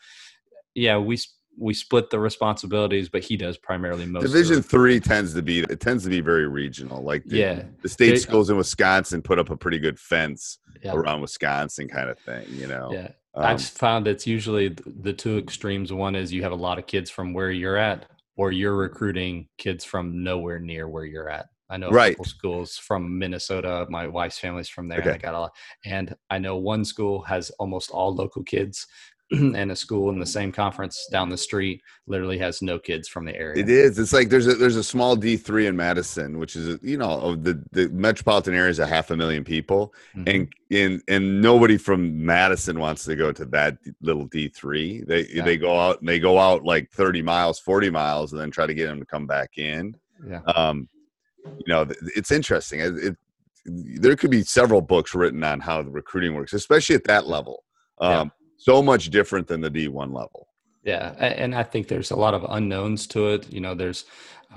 yeah, 0.73 0.97
we 0.97 1.17
we 1.57 1.73
split 1.73 2.09
the 2.09 2.19
responsibilities, 2.19 3.09
but 3.09 3.23
he 3.23 3.37
does 3.37 3.57
primarily 3.57 4.05
most. 4.05 4.23
Division 4.23 4.61
three 4.61 4.99
tends 4.99 5.33
to 5.33 5.41
be 5.41 5.59
it 5.59 5.79
tends 5.79 6.03
to 6.03 6.09
be 6.09 6.21
very 6.21 6.47
regional. 6.47 7.01
Like 7.03 7.23
the, 7.25 7.37
Yeah. 7.37 7.63
the 7.81 7.89
state 7.89 8.09
They- 8.09 8.15
uh 8.15 8.19
schools 8.19 8.49
in 8.49 8.57
Wisconsin 8.57 9.21
put 9.21 9.39
up 9.39 9.49
a 9.49 9.57
pretty 9.57 9.79
good 9.79 9.99
fence 9.99 10.59
Yeah. 10.83 10.93
around 10.93 11.21
Wisconsin, 11.21 11.87
kind 11.87 12.09
of 12.09 12.19
thing. 12.19 12.45
You 12.49 12.67
know. 12.67 12.89
Yeah. 12.91 13.11
Um, 13.35 13.45
I've 13.45 13.61
found 13.61 14.07
it's 14.07 14.25
usually 14.25 14.75
the 14.85 15.13
two 15.13 15.37
extremes. 15.37 15.91
One 15.91 16.15
is 16.15 16.31
you 16.31 16.43
have 16.43 16.51
a 16.51 16.55
lot 16.55 16.79
of 16.79 16.87
kids 16.87 17.09
from 17.09 17.33
where 17.33 17.51
you're 17.51 17.77
at, 17.77 18.05
or 18.37 18.51
you're 18.51 18.75
recruiting 18.75 19.47
kids 19.57 19.83
from 19.83 20.23
nowhere 20.23 20.59
near 20.59 20.87
where 20.87 21.05
you're 21.05 21.29
at. 21.29 21.47
I 21.69 21.77
know 21.77 21.89
a 21.89 22.09
couple 22.11 22.25
schools 22.25 22.77
from 22.77 23.17
Minnesota. 23.17 23.87
My 23.89 24.07
wife's 24.07 24.37
family's 24.37 24.69
from 24.69 24.87
there. 24.87 24.99
Okay. 24.99 25.09
And 25.09 25.15
I 25.15 25.17
got 25.17 25.33
a 25.33 25.39
lot. 25.39 25.55
And 25.83 26.15
I 26.29 26.37
know 26.37 26.57
one 26.57 26.85
school 26.85 27.23
has 27.23 27.49
almost 27.51 27.89
all 27.89 28.13
local 28.13 28.43
kids, 28.43 28.85
and 29.31 29.71
a 29.71 29.75
school 29.75 30.11
in 30.11 30.19
the 30.19 30.25
same 30.25 30.51
conference 30.51 31.07
down 31.11 31.29
the 31.29 31.37
street 31.37 31.81
literally 32.05 32.37
has 32.37 32.61
no 32.61 32.77
kids 32.77 33.07
from 33.07 33.25
the 33.25 33.35
area. 33.35 33.59
It 33.61 33.69
is. 33.69 33.97
It's 33.97 34.13
like 34.13 34.29
there's 34.29 34.45
a 34.45 34.53
there's 34.53 34.75
a 34.75 34.83
small 34.83 35.15
D 35.15 35.35
three 35.35 35.65
in 35.65 35.75
Madison, 35.75 36.37
which 36.37 36.55
is 36.55 36.77
you 36.83 36.97
know 36.97 37.35
the 37.35 37.63
the 37.71 37.89
metropolitan 37.89 38.53
area 38.53 38.69
is 38.69 38.77
a 38.79 38.85
half 38.85 39.09
a 39.09 39.17
million 39.17 39.43
people, 39.43 39.93
Mhm. 40.15 40.33
and 40.35 40.53
and 40.69 41.01
and 41.07 41.41
nobody 41.41 41.77
from 41.77 42.23
Madison 42.23 42.79
wants 42.79 43.03
to 43.05 43.15
go 43.15 43.31
to 43.31 43.45
that 43.45 43.77
little 44.01 44.25
D 44.25 44.47
three. 44.47 45.01
They 45.07 45.25
Yeah. 45.27 45.43
they 45.43 45.57
go 45.57 45.79
out 45.79 45.99
and 46.01 46.07
they 46.07 46.19
go 46.19 46.37
out 46.37 46.63
like 46.63 46.91
thirty 46.91 47.23
miles, 47.23 47.57
forty 47.59 47.89
miles, 47.89 48.31
and 48.31 48.39
then 48.39 48.51
try 48.51 48.67
to 48.67 48.73
get 48.75 48.85
them 48.87 48.99
to 48.99 49.05
come 49.05 49.25
back 49.25 49.57
in. 49.57 49.95
yeah. 50.27 50.41
Um, 50.55 50.87
you 51.45 51.65
know, 51.73 51.87
it's 52.15 52.31
interesting. 52.31 52.79
It, 52.79 52.95
it 52.97 53.17
there 53.65 54.15
could 54.15 54.29
be 54.29 54.43
several 54.43 54.81
books 54.81 55.15
written 55.15 55.43
on 55.43 55.59
how 55.59 55.81
the 55.81 55.89
recruiting 55.89 56.35
works, 56.35 56.53
especially 56.53 56.95
at 56.95 57.03
that 57.05 57.25
level. 57.25 57.63
Yeah. 57.99 58.25
So 58.65 58.81
much 58.81 59.11
different 59.11 59.45
than 59.45 59.61
the 59.61 59.69
D 59.69 59.87
one 59.87 60.11
level. 60.11 60.47
Yeah, 60.83 61.11
and 61.19 61.53
I 61.53 61.61
think 61.61 61.87
there's 61.87 62.09
a 62.09 62.15
lot 62.15 62.33
of 62.33 62.43
unknowns 62.49 63.05
to 63.07 63.27
it. 63.27 63.51
You 63.53 63.61
know, 63.61 63.75
there's 63.75 64.05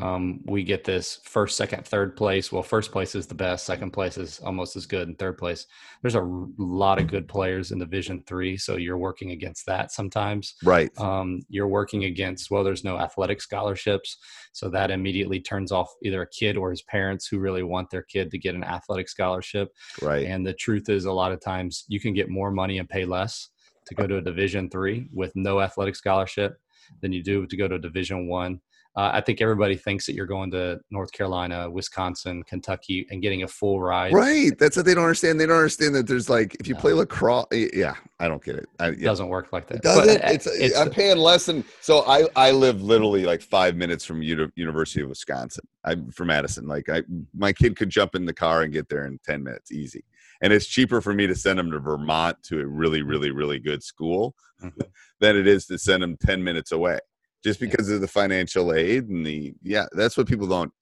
um, 0.01 0.41
we 0.47 0.63
get 0.63 0.83
this 0.83 1.21
first, 1.25 1.59
second, 1.59 1.85
third 1.85 2.17
place. 2.17 2.51
Well, 2.51 2.63
first 2.63 2.91
place 2.91 3.15
is 3.15 3.27
the 3.27 3.35
best. 3.35 3.67
Second 3.67 3.91
place 3.91 4.17
is 4.17 4.41
almost 4.41 4.77
as 4.77 4.87
good, 4.87 5.09
and 5.09 5.19
third 5.19 5.37
place. 5.37 5.67
There's 6.01 6.15
a 6.15 6.23
r- 6.23 6.47
lot 6.57 6.99
of 6.99 7.07
good 7.07 7.29
players 7.29 7.71
in 7.71 7.81
Division 7.81 8.23
Three, 8.27 8.57
so 8.57 8.79
you're 8.79 8.97
working 8.97 9.33
against 9.33 9.67
that 9.67 9.93
sometimes. 9.93 10.55
Right. 10.65 10.91
Um, 10.99 11.43
you're 11.51 11.69
working 11.69 12.05
against 12.05 12.51
well, 12.51 12.65
there's 12.65 12.85
no 12.85 12.97
athletic 12.97 13.43
scholarships, 13.43 14.17
so 14.53 14.71
that 14.71 14.91
immediately 14.91 15.39
turns 15.39 15.71
off 15.71 15.93
either 16.03 16.23
a 16.23 16.31
kid 16.31 16.57
or 16.57 16.71
his 16.71 16.81
parents 16.81 17.27
who 17.27 17.41
really 17.41 17.63
want 17.63 17.91
their 17.91 18.05
kid 18.05 18.31
to 18.31 18.39
get 18.39 18.55
an 18.55 18.65
athletic 18.65 19.11
scholarship. 19.11 19.69
Right. 20.01 20.25
And 20.25 20.47
the 20.47 20.55
truth 20.55 20.89
is, 20.89 21.05
a 21.05 21.13
lot 21.13 21.33
of 21.33 21.43
times 21.43 21.85
you 21.89 22.01
can 22.01 22.15
get 22.15 22.31
more 22.31 22.51
money 22.51 22.79
and 22.79 22.89
pay 22.89 23.05
less 23.05 23.51
to 23.89 23.95
go 23.95 24.07
to 24.07 24.19
a 24.19 24.21
Division 24.21 24.71
three 24.71 25.09
with 25.13 25.33
no 25.35 25.61
athletic 25.61 25.97
scholarship 25.97 26.59
than 27.03 27.13
you 27.13 27.23
do 27.23 27.47
to 27.47 27.57
go 27.57 27.67
to 27.69 27.75
a 27.75 27.79
Division 27.79 28.29
one. 28.29 28.61
Uh, 28.97 29.11
I 29.13 29.21
think 29.21 29.41
everybody 29.41 29.77
thinks 29.77 30.07
that 30.07 30.15
you're 30.15 30.27
going 30.27 30.51
to 30.51 30.81
North 30.91 31.13
Carolina, 31.13 31.71
Wisconsin, 31.71 32.43
Kentucky, 32.43 33.07
and 33.11 33.23
getting 33.23 33.45
a 33.45 33.49
full 33.49 33.81
ride. 33.81 34.13
Right. 34.13 34.59
That's 34.59 34.77
what 34.77 34.87
they 34.87 34.95
don't 34.95 35.05
understand. 35.05 35.39
They 35.39 35.47
don't 35.47 35.57
understand 35.57 35.95
that 35.95 36.09
there's 36.09 36.29
like 36.29 36.57
if 36.59 36.67
you 36.67 36.75
No. 36.75 36.81
play 36.81 36.93
lacrosse. 36.95 37.47
Yeah, 37.53 37.95
I 38.19 38.27
don't 38.27 38.43
get 38.43 38.57
it. 38.57 38.67
I, 38.81 38.89
It 38.89 39.03
doesn't 39.03 39.29
work 39.29 39.53
like 39.53 39.69
that. 39.69 39.77
It 39.77 39.83
doesn't. 39.83 40.21
But, 40.21 40.25
uh, 40.25 40.33
It's, 40.33 40.77
I'm 40.77 40.91
paying 40.91 41.19
less 41.19 41.47
than 41.47 41.65
so. 41.81 42.01
I 42.09 42.27
I 42.35 42.51
live 42.51 42.83
literally 42.83 43.25
like 43.25 43.41
five 43.41 43.77
minutes 43.77 44.05
from 44.05 44.21
Uni- 44.21 44.51
University 44.57 45.03
of 45.03 45.11
Wisconsin. 45.11 45.65
I'm 45.85 46.11
from 46.11 46.29
Madison. 46.29 46.67
Like 46.67 46.89
I, 46.89 47.03
my 47.37 47.53
kid 47.53 47.77
could 47.77 47.91
jump 47.91 48.17
in 48.17 48.25
the 48.25 48.35
car 48.35 48.63
and 48.63 48.73
get 48.73 48.89
there 48.89 49.07
in 49.07 49.21
ten 49.25 49.45
minutes, 49.45 49.71
easy. 49.71 50.03
And 50.41 50.53
it's 50.53 50.67
cheaper 50.67 51.01
for 51.01 51.13
me 51.13 51.27
to 51.27 51.35
send 51.35 51.59
him 51.59 51.71
to 51.73 51.81
Vermont 51.81 52.37
to 52.45 52.61
a 52.61 52.67
really, 52.67 53.03
really, 53.03 53.31
really 53.31 53.59
good 53.59 53.83
school 53.83 54.35
Mhm. 54.63 54.73
than 55.21 55.37
it 55.37 55.47
is 55.47 55.67
to 55.67 55.79
send 55.79 56.03
him 56.03 56.17
ten 56.17 56.43
minutes 56.43 56.73
away, 56.73 56.99
just 57.45 57.61
because 57.61 57.91
of 57.91 58.01
the 58.01 58.09
financial 58.09 58.73
aid 58.73 59.09
and 59.09 59.25
the 59.27 59.55
yeah. 59.63 59.87
That's 59.93 60.17
what 60.17 60.27
people 60.29 60.47
don't. 60.47 60.73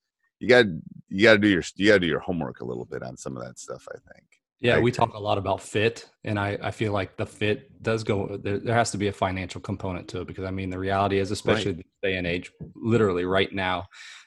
You 0.41 0.49
got 0.49 0.67
you 1.09 1.23
got 1.23 1.35
to 1.35 1.39
do 1.39 1.49
your 1.49 1.63
you 1.77 1.89
got 1.89 1.95
to 1.95 2.01
do 2.01 2.07
your 2.07 2.21
homework 2.21 2.61
a 2.61 2.65
little 2.65 2.85
bit 2.85 3.03
on 3.03 3.17
some 3.17 3.37
of 3.37 3.45
that 3.45 3.59
stuff. 3.59 3.87
I 3.91 3.99
think. 4.13 4.27
Yeah, 4.61 4.77
I 4.77 4.81
we 4.81 4.91
talk 4.91 5.13
a 5.13 5.19
lot 5.19 5.37
about 5.37 5.61
fit, 5.61 6.09
and 6.25 6.39
I, 6.39 6.59
I 6.63 6.71
feel 6.71 6.93
like 6.93 7.19
the 7.19 7.27
fit 7.27 7.83
does 7.83 8.05
go. 8.05 8.39
There, 8.43 8.59
there 8.59 8.75
has 8.75 8.91
to 8.93 8.99
be 8.99 9.09
a 9.09 9.13
financial 9.13 9.61
component 9.61 10.09
to 10.09 10.23
it 10.23 10.27
because 10.27 10.45
I 10.45 10.51
mean 10.51 10.71
the 10.71 10.79
reality 10.79 11.19
is, 11.19 11.31
especially 11.31 11.73
this 11.73 11.85
day 12.03 12.17
and 12.17 12.27
age, 12.27 12.51
literally 12.75 13.27
right 13.27 13.53
now, 13.53 13.87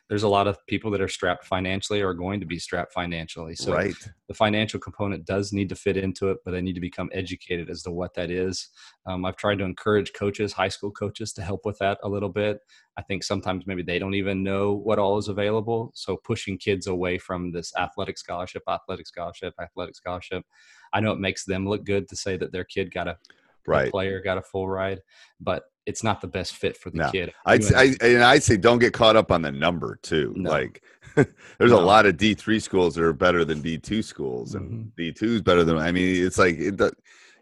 there's 0.10 0.24
a 0.24 0.28
lot 0.28 0.48
of 0.48 0.66
people 0.66 0.90
that 0.90 1.02
are 1.02 1.08
strapped 1.08 1.46
financially 1.46 2.02
or 2.02 2.16
going 2.16 2.40
to 2.40 2.46
be 2.46 2.58
strapped 2.58 2.92
financially. 2.92 3.56
So 3.56 3.74
right. 3.74 3.94
the 4.28 4.34
financial 4.34 4.80
component 4.80 5.24
does 5.24 5.54
need 5.54 5.70
to 5.70 5.76
fit 5.76 5.98
into 5.98 6.30
it, 6.30 6.40
but 6.44 6.52
they 6.52 6.62
need 6.62 6.74
to 6.74 6.82
become 6.82 7.12
educated 7.14 7.70
as 7.70 7.84
to 7.84 7.92
what 7.92 8.16
that 8.16 8.32
is. 8.32 8.70
Um, 9.06 9.24
I've 9.24 9.36
tried 9.36 9.60
to 9.60 9.66
encourage 9.66 10.14
coaches, 10.14 10.52
high 10.52 10.68
school 10.68 10.90
coaches, 10.90 11.32
to 11.34 11.44
help 11.44 11.64
with 11.64 11.78
that 11.78 12.00
a 12.04 12.10
little 12.10 12.30
bit. 12.30 12.60
I 12.98 13.04
think 13.04 13.24
sometimes 13.24 13.68
maybe 13.68 13.84
they 13.84 14.00
don't 14.00 14.16
even 14.16 14.44
know 14.44 14.74
what 14.74 14.98
all 14.98 15.20
is 15.20 15.28
available. 15.28 15.92
So 15.94 16.18
pushing 16.18 16.58
kids 16.58 16.88
away 16.88 17.20
from 17.20 17.52
this 17.52 17.72
athletic 17.78 18.18
scholarship, 18.18 18.64
athletic 18.68 19.06
scholarship, 19.06 19.54
athletic 19.62 19.96
scholarship. 19.96 20.44
I 20.92 21.02
know 21.02 21.12
it 21.12 21.20
makes 21.20 21.46
them 21.46 21.70
look 21.70 21.86
good 21.86 22.10
to 22.10 22.16
say 22.16 22.36
that 22.38 22.52
their 22.52 22.64
kid 22.64 22.92
got 22.92 23.08
a 23.08 23.18
the 23.70 23.84
Right. 23.84 23.92
player 23.92 24.22
got 24.22 24.38
a 24.38 24.42
full 24.42 24.68
ride, 24.68 25.02
but 25.40 25.64
it's 25.86 26.04
not 26.04 26.22
the 26.22 26.28
best 26.28 26.56
fit 26.56 26.78
for 26.78 26.90
the 26.92 26.98
No. 27.00 27.12
kid. 27.12 27.34
I'd, 27.46 27.64
say- 27.64 27.76
I, 28.02 28.06
and 28.06 28.24
I'd 28.24 28.44
say 28.44 28.58
don't 28.58 28.80
get 28.80 28.94
caught 28.94 29.16
up 29.16 29.32
on 29.32 29.42
the 29.42 29.52
number 29.52 29.98
too. 30.04 30.34
No. 30.36 30.50
Like 30.52 30.84
there's 31.58 31.72
a 31.72 31.78
lot 31.78 32.06
of 32.06 32.18
D 32.18 32.34
three 32.36 32.60
schools 32.60 32.96
that 32.96 33.04
are 33.04 33.14
better 33.14 33.44
than 33.46 33.62
D 33.62 33.78
two 33.78 34.02
schools, 34.04 34.56
and 34.56 34.72
Mhm. 34.72 34.96
D 34.98 35.12
two 35.12 35.36
is 35.36 35.42
better 35.42 35.64
than. 35.64 35.78
I 35.78 35.92
mean, 35.92 36.26
it's 36.26 36.38
like 36.38 36.58
it. 36.60 36.76
does- 36.78 36.94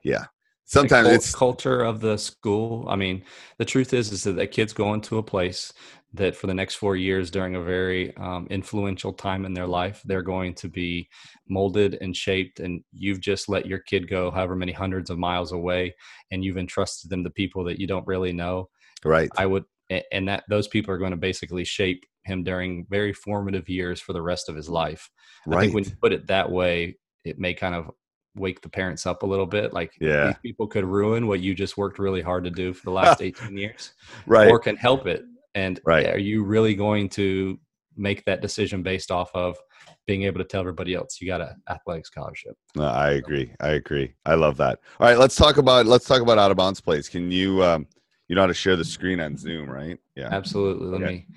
Yeah, 0.04 0.20
the 0.20 0.28
sometimes 0.68 1.08
it's 1.10 1.34
culture 1.34 1.82
of 1.82 2.02
the 2.02 2.18
school. 2.18 2.86
I 2.90 2.96
mean, 2.96 3.24
the 3.58 3.66
truth 3.66 3.94
is, 3.94 4.12
is 4.12 4.24
that 4.24 4.34
that 4.34 4.52
kids 4.52 4.74
go 4.74 4.94
into 4.94 5.18
a 5.18 5.24
place 5.24 5.74
that 6.14 6.36
for 6.36 6.48
the 6.48 6.54
next 6.54 6.76
four 6.76 6.96
years 6.96 7.30
during 7.32 7.56
a 7.56 7.62
very 7.62 8.16
um, 8.18 8.48
influential 8.50 9.14
time 9.14 9.46
in 9.46 9.54
their 9.54 9.68
life, 9.68 10.02
they're 10.06 10.22
going 10.22 10.54
to 10.56 10.68
be 10.68 11.10
molded 11.48 11.98
and 12.02 12.16
shaped. 12.16 12.60
And 12.60 12.84
you've 12.94 13.22
just 13.22 13.50
let 13.50 13.66
your 13.66 13.80
kid 13.80 14.10
go 14.10 14.32
however 14.32 14.56
many 14.56 14.72
hundreds 14.72 15.10
of 15.10 15.18
miles 15.18 15.52
away, 15.52 15.96
and 16.32 16.44
you've 16.44 16.58
entrusted 16.58 17.10
them 17.10 17.24
to 17.24 17.30
people 17.30 17.64
that 17.66 17.80
you 17.80 17.88
don't 17.88 18.08
really 18.08 18.34
know. 18.34 18.70
right. 19.04 19.30
I 19.38 19.46
would, 19.46 19.66
and 20.12 20.28
that 20.28 20.44
those 20.50 20.68
people 20.68 20.94
are 20.94 20.98
going 20.98 21.12
to 21.12 21.18
basically 21.18 21.64
shape 21.64 22.06
him 22.24 22.44
during 22.44 22.86
very 22.90 23.14
formative 23.14 23.70
years 23.70 24.02
for 24.02 24.14
the 24.14 24.22
rest 24.22 24.50
of 24.50 24.56
his 24.56 24.70
life. 24.70 25.10
I 25.46 25.52
Right. 25.52 25.62
think 25.62 25.76
when 25.76 25.84
you 25.86 25.92
put 26.02 26.14
it 26.14 26.28
that 26.28 26.52
way, 26.52 26.98
it 27.24 27.40
may 27.40 27.54
kind 27.54 27.74
of 27.76 27.92
wake 28.38 28.62
the 28.62 28.70
parents 28.70 29.06
up 29.06 29.24
a 29.24 29.26
little 29.26 29.46
bit. 29.46 29.74
Like 29.74 29.94
Yeah. 30.00 30.28
these 30.28 30.38
people 30.44 30.68
could 30.68 30.86
ruin 30.86 31.28
what 31.28 31.40
you 31.40 31.54
just 31.56 31.78
worked 31.78 32.00
really 32.00 32.22
hard 32.22 32.44
to 32.46 32.50
do 32.50 32.74
for 32.74 32.86
the 32.86 32.92
last 33.02 33.22
18 33.22 33.58
years, 33.58 33.94
right. 34.26 34.50
or 34.50 34.60
can 34.60 34.76
help 34.76 35.08
it. 35.08 35.24
And 35.56 35.80
Right. 35.86 36.08
are 36.08 36.20
you 36.20 36.44
really 36.44 36.76
going 36.76 37.10
to 37.10 37.60
make 37.96 38.24
that 38.26 38.42
decision 38.42 38.84
based 38.84 39.10
off 39.12 39.32
of 39.34 39.58
being 40.06 40.24
able 40.24 40.38
to 40.38 40.44
tell 40.46 40.62
everybody 40.62 40.94
else 40.94 41.20
you 41.20 41.28
got 41.28 41.42
an 41.42 41.56
athletic 41.70 42.06
scholarship? 42.06 42.56
No, 42.76 42.86
I 42.86 43.12
agree. 43.12 43.52
I 43.60 43.70
agree. 43.70 44.14
I 44.26 44.36
love 44.36 44.58
that. 44.58 44.80
All 45.00 45.08
right, 45.08 45.18
let's 45.18 45.36
talk 45.36 45.58
about 45.58 45.86
let's 45.88 46.06
talk 46.06 46.22
about 46.22 46.38
out 46.38 46.52
of 46.52 46.58
bounds 46.58 46.80
plays. 46.80 47.10
Can 47.10 47.32
you 47.32 47.64
um 47.64 47.88
you 48.28 48.36
know 48.36 48.42
how 48.42 48.48
to 48.48 48.54
share 48.54 48.76
the 48.76 48.86
screen 48.86 49.20
on 49.20 49.36
Zoom, 49.38 49.70
right? 49.70 49.98
Yeah. 50.16 50.30
Absolutely. 50.32 50.88
Let 50.88 51.02
Okay. 51.02 51.12
me 51.12 51.28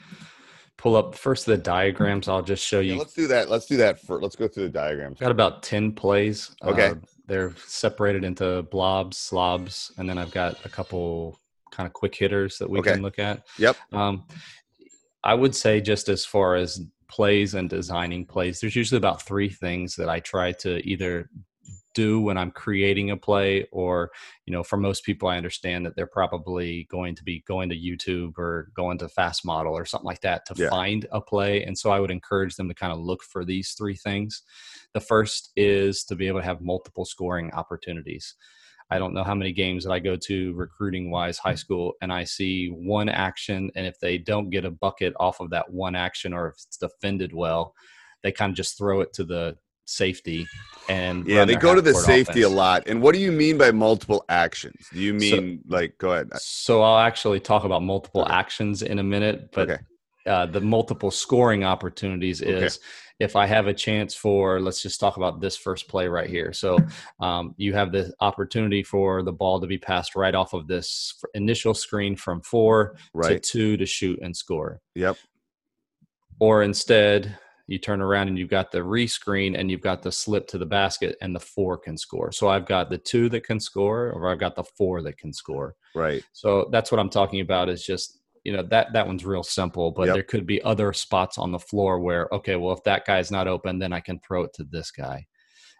pull 0.80 0.96
up 0.96 1.14
first 1.14 1.44
the 1.44 1.58
diagrams. 1.58 2.26
I'll 2.26 2.40
just 2.42 2.66
show 2.66 2.80
Yeah, 2.80 2.94
you. 2.94 2.98
let's 2.98 3.12
do 3.12 3.26
that. 3.26 3.50
Let's 3.50 3.66
do 3.66 3.76
that. 3.76 4.00
For, 4.00 4.18
let's 4.18 4.34
go 4.34 4.48
through 4.48 4.62
the 4.64 4.70
diagrams. 4.70 5.18
Got 5.20 5.30
about 5.30 5.62
10 5.62 5.92
plays. 5.92 6.56
Okay. 6.62 6.86
Uh, 6.88 6.94
they're 7.26 7.54
separated 7.66 8.24
into 8.24 8.62
blobs, 8.62 9.18
slobs, 9.18 9.92
and 9.98 10.08
then 10.08 10.16
I've 10.16 10.30
got 10.32 10.64
a 10.64 10.70
couple 10.70 11.38
kind 11.70 11.86
of 11.86 11.92
quick 11.92 12.14
hitters 12.14 12.56
that 12.58 12.68
we 12.68 12.78
Okay. 12.78 12.92
can 12.94 13.02
look 13.02 13.18
at. 13.18 13.42
Yep. 13.58 13.76
Um, 13.92 14.24
I 15.22 15.34
would 15.34 15.54
say, 15.54 15.82
just 15.82 16.08
as 16.08 16.24
far 16.24 16.56
as 16.56 16.80
plays 17.08 17.52
and 17.54 17.68
designing 17.68 18.24
plays, 18.24 18.58
there's 18.58 18.74
usually 18.74 18.96
about 18.96 19.20
three 19.20 19.50
things 19.50 19.94
that 19.96 20.08
I 20.08 20.20
try 20.20 20.52
to 20.52 20.78
either 20.88 21.28
do 21.94 22.20
when 22.20 22.38
I'm 22.38 22.50
creating 22.50 23.10
a 23.10 23.16
play, 23.16 23.66
or, 23.72 24.10
you 24.46 24.52
know, 24.52 24.62
for 24.62 24.76
most 24.76 25.04
people, 25.04 25.28
I 25.28 25.36
understand 25.36 25.84
that 25.86 25.96
they're 25.96 26.06
probably 26.06 26.86
going 26.90 27.14
to 27.16 27.24
be 27.24 27.42
going 27.46 27.68
to 27.70 27.76
YouTube 27.76 28.38
or 28.38 28.70
going 28.74 28.98
to 28.98 29.08
Fast 29.08 29.44
Model 29.44 29.72
or 29.72 29.84
something 29.84 30.06
like 30.06 30.20
that 30.20 30.46
to 30.46 30.54
Yeah. 30.56 30.70
find 30.70 31.06
a 31.12 31.20
play. 31.20 31.64
And 31.64 31.76
so 31.76 31.90
I 31.90 32.00
would 32.00 32.10
encourage 32.10 32.56
them 32.56 32.68
to 32.68 32.74
kind 32.74 32.92
of 32.92 32.98
look 32.98 33.22
for 33.22 33.44
these 33.44 33.72
three 33.72 33.96
things. 33.96 34.42
The 34.94 35.00
first 35.00 35.52
is 35.56 36.04
to 36.04 36.16
be 36.16 36.28
able 36.28 36.40
to 36.40 36.46
have 36.46 36.60
multiple 36.60 37.04
scoring 37.04 37.50
opportunities. 37.52 38.34
I 38.90 38.98
don't 38.98 39.14
know 39.14 39.22
how 39.22 39.36
many 39.36 39.52
games 39.52 39.84
that 39.84 39.92
I 39.92 40.00
go 40.00 40.16
to 40.16 40.52
recruiting 40.54 41.10
wise 41.10 41.38
high 41.38 41.54
mm. 41.54 41.58
school 41.58 41.94
and 42.02 42.12
I 42.12 42.24
see 42.24 42.68
one 42.68 43.08
action 43.08 43.70
and 43.76 43.86
if 43.86 44.00
they 44.00 44.18
don't 44.18 44.50
get 44.50 44.64
a 44.64 44.70
bucket 44.70 45.14
off 45.20 45.40
of 45.40 45.50
that 45.50 45.72
one 45.72 45.94
action 45.94 46.32
or 46.32 46.48
if 46.48 46.54
it's 46.54 46.76
defended 46.76 47.32
well, 47.32 47.74
they 48.22 48.32
kind 48.32 48.50
of 48.50 48.56
just 48.56 48.76
throw 48.76 49.00
it 49.00 49.12
to 49.14 49.24
the 49.24 49.56
safety 49.90 50.48
and 50.88 51.26
Yeah, 51.26 51.44
they 51.44 51.56
go 51.56 51.74
to 51.74 51.82
the 51.82 51.94
safety 51.94 52.42
a 52.42 52.48
lot. 52.48 52.88
And 52.88 53.00
what 53.00 53.14
do 53.14 53.20
you 53.20 53.32
mean 53.32 53.58
by 53.58 53.70
multiple 53.70 54.24
actions? 54.28 54.90
Do 54.92 55.00
you 55.00 55.14
mean 55.14 55.62
like 55.68 55.98
go 55.98 56.12
ahead? 56.12 56.36
So 56.36 56.82
I'll 56.82 56.98
actually 56.98 57.40
talk 57.40 57.64
about 57.64 57.82
multiple 57.82 58.22
Okay. 58.22 58.32
actions 58.32 58.82
in 58.82 58.98
a 58.98 59.02
minute, 59.02 59.50
but 59.52 59.70
Okay. 59.70 59.82
uh, 60.26 60.46
the 60.46 60.60
multiple 60.60 61.10
scoring 61.10 61.64
opportunities 61.64 62.42
Okay. 62.42 62.66
is 62.66 62.80
if 63.20 63.36
I 63.36 63.46
have 63.46 63.66
a 63.66 63.74
chance 63.74 64.14
for, 64.14 64.60
let's 64.60 64.82
just 64.82 64.98
talk 64.98 65.18
about 65.18 65.40
this 65.40 65.56
first 65.56 65.88
play 65.88 66.08
right 66.08 66.28
here. 66.28 66.52
So 66.52 66.86
um, 67.20 67.54
you 67.58 67.74
have 67.74 67.92
the 67.92 68.12
opportunity 68.20 68.82
for 68.82 69.22
the 69.22 69.32
ball 69.32 69.60
to 69.60 69.66
be 69.66 69.78
passed 69.78 70.16
right 70.16 70.34
off 70.34 70.54
of 70.54 70.66
this 70.66 71.14
initial 71.34 71.74
screen 71.74 72.16
from 72.16 72.40
four 72.40 72.96
to 73.22 73.38
two 73.38 73.76
to 73.76 73.86
shoot 73.86 74.18
and 74.22 74.34
score. 74.34 74.80
Yep. 74.94 75.16
Or 76.38 76.62
instead, 76.62 77.38
you 77.70 77.78
turn 77.78 78.02
around 78.02 78.26
and 78.26 78.36
you've 78.36 78.50
got 78.50 78.72
the 78.72 78.80
rescreen 78.80 79.56
and 79.56 79.70
you've 79.70 79.80
got 79.80 80.02
the 80.02 80.10
slip 80.10 80.48
to 80.48 80.58
the 80.58 80.66
basket 80.66 81.16
and 81.22 81.32
the 81.32 81.40
four 81.40 81.78
can 81.78 81.96
score. 81.96 82.32
So 82.32 82.48
I've 82.48 82.66
got 82.66 82.90
the 82.90 82.98
two 82.98 83.28
that 83.28 83.44
can 83.44 83.60
score 83.60 84.10
or 84.10 84.28
I've 84.28 84.40
got 84.40 84.56
the 84.56 84.64
four 84.64 85.02
that 85.02 85.18
can 85.18 85.32
score. 85.32 85.76
Right. 85.94 86.24
So 86.32 86.68
that's 86.72 86.90
what 86.90 86.98
I'm 86.98 87.08
talking 87.08 87.40
about 87.40 87.68
is 87.68 87.86
just 87.86 88.18
you 88.42 88.52
know 88.52 88.64
that 88.64 88.92
that 88.92 89.06
one's 89.06 89.24
real 89.24 89.44
simple, 89.44 89.92
but 89.92 90.06
Yep. 90.06 90.14
there 90.14 90.22
could 90.24 90.46
be 90.46 90.60
other 90.62 90.92
spots 90.92 91.38
on 91.38 91.52
the 91.52 91.60
floor 91.60 92.00
where 92.00 92.28
okay, 92.32 92.56
well 92.56 92.74
if 92.74 92.82
that 92.82 93.06
guy's 93.06 93.30
not 93.30 93.46
open, 93.46 93.78
then 93.78 93.92
I 93.92 94.00
can 94.00 94.18
throw 94.18 94.42
it 94.42 94.52
to 94.54 94.64
this 94.64 94.90
guy. 94.90 95.24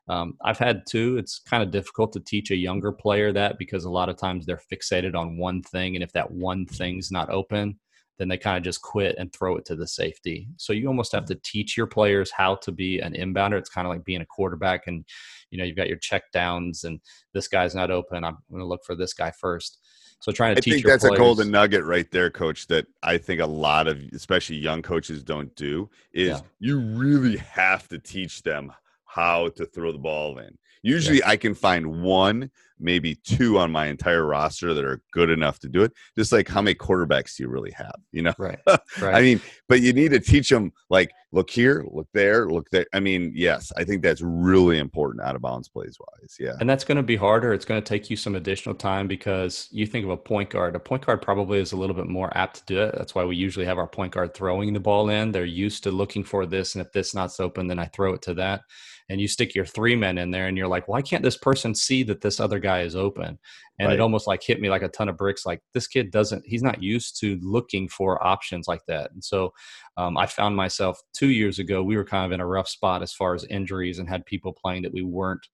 Um, 0.07 0.35
I've 0.45 0.59
had 0.59 0.83
two. 0.89 1.19
It's 1.19 1.41
kind 1.41 1.61
of 1.61 1.73
difficult 1.73 2.13
to 2.13 2.21
teach 2.21 2.53
a 2.53 2.57
younger 2.57 2.93
player 2.93 3.33
that 3.33 3.59
because 3.59 3.85
a 3.85 3.91
lot 3.91 4.09
of 4.09 4.17
times 4.17 4.47
they're 4.47 4.63
fixated 4.73 5.17
on 5.17 5.39
one 5.39 5.61
thing, 5.63 5.97
and 5.97 6.05
if 6.05 6.13
that 6.13 6.31
one 6.31 6.67
thing's 6.67 7.11
not 7.11 7.31
open, 7.31 7.81
then 8.21 8.29
they 8.29 8.37
kind 8.37 8.59
of 8.59 8.63
just 8.63 8.83
quit 8.83 9.17
and 9.19 9.33
throw 9.33 9.57
it 9.57 9.65
to 9.65 9.75
the 9.75 9.87
safety. 9.87 10.47
So 10.59 10.75
you 10.75 10.89
almost 10.89 11.13
have 11.13 11.25
to 11.25 11.35
teach 11.37 11.75
your 11.75 11.87
players 11.87 12.31
how 12.31 12.57
to 12.57 12.71
be 12.71 13.01
an 13.01 13.15
inbounder. 13.15 13.59
It's 13.59 13.71
kind 13.71 13.87
of 13.87 13.93
like 13.93 14.05
being 14.05 14.21
a 14.21 14.27
quarterback, 14.27 14.89
and 14.89 15.07
you 15.51 15.57
know 15.57 15.65
you've 15.65 15.77
got 15.77 15.89
your 15.89 15.97
check 15.97 16.25
downs, 16.31 16.85
and 16.85 17.01
this 17.33 17.49
guy's 17.49 17.75
not 17.75 17.91
open. 17.91 18.23
I'm 18.23 18.37
going 18.51 18.61
to 18.61 18.67
look 18.67 18.85
for 18.85 18.95
this 18.95 19.15
guy 19.15 19.31
first. 19.31 19.79
So 20.21 20.33
trying 20.33 20.55
to 20.55 20.59
I 20.59 20.61
teach 20.61 20.75
think 20.75 20.87
that's 20.87 21.03
players, 21.03 21.15
a 21.15 21.19
golden 21.19 21.51
nugget 21.51 21.83
right 21.83 22.11
there, 22.11 22.31
coach, 22.31 22.67
that 22.67 22.87
I 23.03 23.17
think 23.17 23.41
a 23.41 23.47
lot 23.47 23.89
of 23.89 23.99
especially 24.13 24.57
young 24.57 24.83
coaches 24.83 25.25
don't 25.25 25.55
do 25.57 25.89
is 26.13 26.29
Yeah. 26.29 26.41
you 26.59 26.79
really 26.79 27.39
have 27.39 27.89
to 27.89 27.99
teach 27.99 28.43
them 28.43 28.71
how 29.07 29.49
to 29.49 29.65
throw 29.65 29.93
the 29.93 29.99
ball 29.99 30.39
in. 30.39 30.59
Usually 30.83 31.23
I 31.25 31.37
can 31.37 31.55
find 31.55 32.03
one, 32.03 32.51
maybe 32.79 33.15
two 33.15 33.59
on 33.59 33.71
my 33.71 33.87
entire 33.87 34.25
roster 34.25 34.73
that 34.73 34.85
are 34.85 35.03
good 35.13 35.31
enough 35.31 35.59
to 35.61 35.69
do 35.69 35.83
it. 35.83 35.93
Just 36.17 36.33
like 36.33 36.49
how 36.49 36.63
many 36.63 36.75
quarterbacks 36.75 37.37
do 37.37 37.43
you 37.43 37.49
really 37.49 37.73
have? 37.73 37.97
You 38.13 38.23
know? 38.23 38.35
Right. 38.39 38.59
I 39.03 39.21
mean, 39.21 39.41
but 39.69 39.83
you 39.83 39.93
need 39.93 40.13
to 40.13 40.21
teach 40.21 40.49
them 40.49 40.73
like 40.89 41.11
look 41.33 41.51
here, 41.51 41.85
look 41.91 42.09
there, 42.13 42.49
look 42.49 42.69
there. 42.71 42.87
I 42.93 43.01
mean, 43.01 43.33
yes, 43.35 43.73
I 43.77 43.85
think 43.85 44.03
that's 44.03 44.21
really 44.23 44.79
important 44.79 45.25
out 45.25 45.37
of 45.37 45.43
bounds 45.43 45.69
plays 45.69 45.97
wise. 46.01 46.37
Yeah. 46.41 46.55
And 46.61 46.69
that's 46.69 46.85
going 46.85 46.97
to 46.97 47.03
be 47.03 47.17
harder. 47.17 47.53
It's 47.53 47.65
going 47.65 47.81
to 47.81 47.89
take 47.89 48.11
you 48.11 48.17
some 48.17 48.35
additional 48.35 48.75
time 48.75 49.07
because 49.07 49.69
you 49.71 49.87
think 49.87 50.05
of 50.05 50.11
a 50.11 50.17
point 50.17 50.51
guard. 50.51 50.75
A 50.75 50.81
point 50.81 51.05
guard 51.05 51.23
probably 51.23 51.61
is 51.61 51.73
a 51.73 51.77
little 51.77 51.95
bit 51.95 52.09
more 52.09 52.37
apt 52.37 52.57
to 52.57 52.75
do 52.75 52.81
it. 52.81 52.95
That's 52.97 53.15
why 53.15 53.25
we 53.25 53.37
usually 53.37 53.67
have 53.67 53.79
our 53.79 53.87
point 53.87 54.13
guard 54.13 54.35
throwing 54.35 54.73
the 54.73 54.81
ball 54.81 55.11
in. 55.11 55.31
They're 55.31 55.45
used 55.45 55.83
to 55.85 55.91
looking 55.91 56.25
for 56.25 56.47
this, 56.47 56.75
and 56.75 56.85
if 56.85 56.93
this 56.93 57.15
not 57.15 57.31
open, 57.39 57.69
then 57.69 57.79
I 57.79 57.87
throw 57.87 58.15
it 58.15 58.23
to 58.23 58.35
that. 58.35 58.63
And 59.11 59.21
you 59.21 59.29
stick 59.29 59.55
your 59.55 59.67
three 59.67 59.97
men 59.97 60.17
in 60.19 60.31
there, 60.31 60.47
and 60.47 60.57
you're 60.57 60.69
like, 60.69 60.87
why 60.89 61.03
can't 61.03 61.23
this 61.23 61.37
person 61.37 61.75
see 61.75 62.05
that 62.05 62.21
this 62.21 62.39
other 62.41 62.61
guy 62.61 62.83
is 62.83 62.95
open? 62.97 63.39
And 63.79 63.89
Right. 63.89 63.95
it 63.95 64.01
almost 64.01 64.27
like 64.27 64.43
hit 64.43 64.61
me 64.61 64.71
like 64.71 64.83
a 64.83 64.89
ton 64.89 65.09
of 65.09 65.17
bricks. 65.17 65.45
Like 65.45 65.61
this 65.75 65.87
kid 65.87 66.11
doesn't, 66.11 66.45
he's 66.47 66.63
not 66.63 66.83
used 66.83 67.19
to 67.21 67.39
looking 67.43 67.89
for 67.89 68.25
options 68.25 68.69
like 68.69 68.83
that. 68.89 69.11
And 69.13 69.25
so 69.25 69.53
um, 69.97 70.17
I 70.17 70.27
found 70.27 70.55
myself 70.55 71.01
two 71.13 71.31
years 71.31 71.59
ago, 71.59 71.83
we 71.83 71.97
were 71.97 72.05
kind 72.05 72.25
of 72.25 72.33
in 72.33 72.41
a 72.41 72.47
rough 72.47 72.69
spot 72.69 73.03
as 73.03 73.13
far 73.13 73.35
as 73.35 73.45
injuries 73.45 73.99
and 73.99 74.09
had 74.09 74.25
people 74.27 74.53
playing 74.53 74.83
that 74.83 74.93
we 74.93 75.03
weren't 75.03 75.47